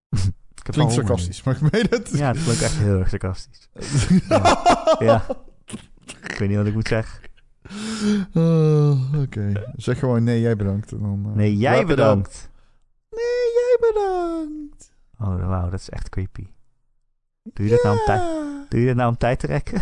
[0.60, 2.10] Ik heb Klinkt sarcastisch, maar ik meen het.
[2.10, 3.68] Ja, het klinkt echt heel erg sarcastisch.
[4.98, 5.26] Ja.
[6.06, 7.20] Ik weet niet wat ik moet zeggen.
[8.34, 9.72] Oh, Oké.
[9.76, 10.92] Zeg gewoon nee, jij bedankt.
[10.92, 11.86] En dan, eh, Nee, jij up.
[11.86, 12.50] bedankt.
[13.10, 14.92] Nee, jij bedankt.
[15.18, 16.46] Oh, wauw, dat is echt creepy.
[17.52, 18.20] Doe je dat nou om tijd?
[18.20, 18.66] Ja.
[18.68, 19.80] Doe je dat nou om tijd te rekken?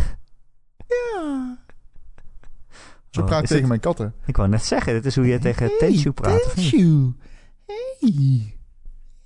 [0.86, 1.56] Ja.
[3.10, 4.14] Zo Oh, praat ik tegen het- mijn katten.
[4.26, 6.44] Ik wou net zeggen, dit is hoe je tegen Tenchu praat.
[6.44, 6.70] of niet?
[6.70, 7.12] Tenchu.
[7.66, 8.56] Hey.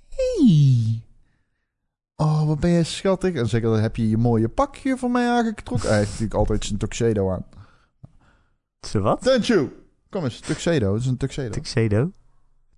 [0.09, 1.01] Hey.
[2.15, 3.35] Oh, wat ben jij schattig.
[3.35, 5.87] En zeker heb je je mooie pakje van mij aangetrokken.
[5.89, 7.45] Hij heeft natuurlijk altijd zijn tuxedo aan.
[8.87, 9.21] Zo wat?
[9.21, 9.69] Tenchu.
[10.09, 10.91] Kom eens, tuxedo.
[10.91, 11.49] Dat is een tuxedo.
[11.49, 12.11] Tuxedo?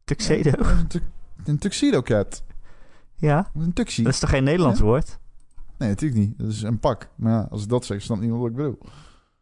[0.03, 0.49] Tuxedo?
[0.49, 1.01] Ja, dat is een, tu-
[1.45, 2.43] een tuxedo cat.
[3.15, 4.03] Ja, Een tuxie.
[4.03, 4.85] dat is toch geen Nederlands Ja?
[4.85, 5.19] woord?
[5.77, 6.39] Nee, natuurlijk niet.
[6.39, 7.09] Dat is een pak.
[7.15, 8.77] Maar ja, als ik dat zeg, snapt niemand wat ik bedoel.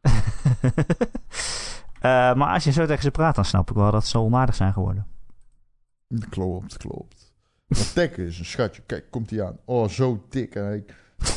[2.03, 4.55] Eh, maar als je zo tegen ze praat, dan snap ik wel dat ze onaardig
[4.55, 5.07] zijn geworden.
[6.29, 7.33] Klopt, klopt.
[7.67, 8.81] Maar Tekken is een schatje.
[8.81, 9.57] Kijk, komt hij aan.
[9.65, 10.55] Oh, zo dik.
[10.55, 10.85] En hij-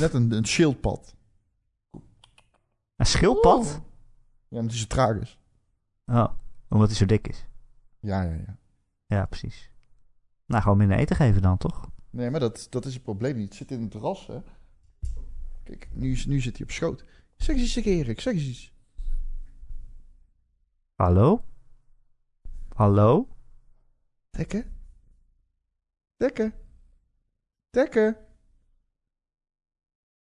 [0.01, 1.15] net een, een schildpad.
[2.97, 3.81] Een schildpad?
[4.49, 5.39] Ja, omdat hij zo traag is.
[6.07, 6.29] Oh,
[6.69, 7.47] omdat hij zo dik is.
[8.01, 8.57] Ja, ja, ja.
[9.07, 9.71] Ja, precies.
[10.47, 11.89] Nou, gewoon minder eten geven dan, toch?
[12.11, 13.49] Nee, maar dat, dat is het probleem niet.
[13.49, 14.39] Het zit in het ras, hè.
[15.67, 17.05] Kijk, nu, nu zit hij op schoot.
[17.37, 18.21] Zeg eens iets tegen Erik.
[18.21, 18.73] Zeg eens iets.
[20.95, 21.45] Hallo?
[22.75, 23.29] Hallo?
[24.31, 24.77] Tekken?
[26.17, 26.55] Tekken?
[27.71, 28.17] Tekken?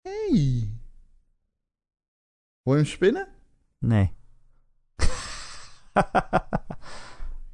[0.00, 0.70] Hey.
[2.62, 3.28] Hoor je hem spinnen?
[3.78, 4.12] Nee.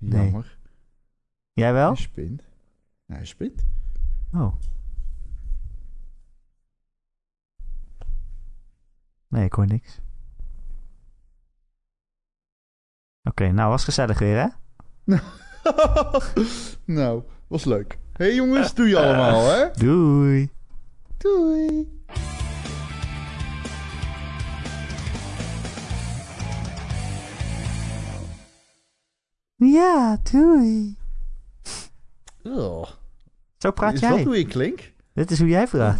[0.00, 0.22] Nee.
[0.24, 0.58] Jammer.
[1.52, 1.92] Jij wel?
[1.92, 2.42] Hij spint.
[3.06, 3.64] Hij spint.
[4.32, 4.54] Oh.
[9.28, 9.98] Nee, ik hoor niks.
[13.22, 14.48] Oké, nou was gezellig weer, hè?
[16.84, 17.98] nou, was leuk.
[18.12, 19.70] hey jongens, doe je allemaal, hè?
[19.84, 20.50] Doei!
[21.16, 21.96] Doei.
[29.56, 30.96] Ja, doei!
[32.42, 32.88] Oh,
[33.58, 34.10] Zo praat is jij.
[34.10, 34.92] dat hoe ik klink?
[35.12, 35.98] Dit is hoe jij praat.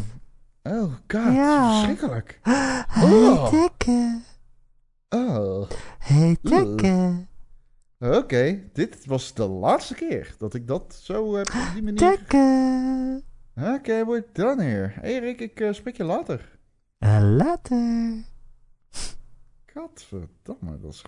[0.63, 1.71] Oh god, Ja.
[1.73, 2.39] verschrikkelijk.
[2.43, 3.49] Hey, Oh.
[3.51, 4.21] Tekke!
[5.09, 7.27] Oh, Hey, Tekke!
[7.99, 8.63] oké.
[8.73, 11.99] Dit was de laatste keer dat ik dat zo heb op die manier...
[11.99, 13.23] Tekke!
[13.57, 14.93] Oké, we're done here.
[15.03, 16.59] Erik, ik eh, spreek je later.
[16.99, 18.25] En later!
[19.67, 21.05] Gadverdamme, dat is.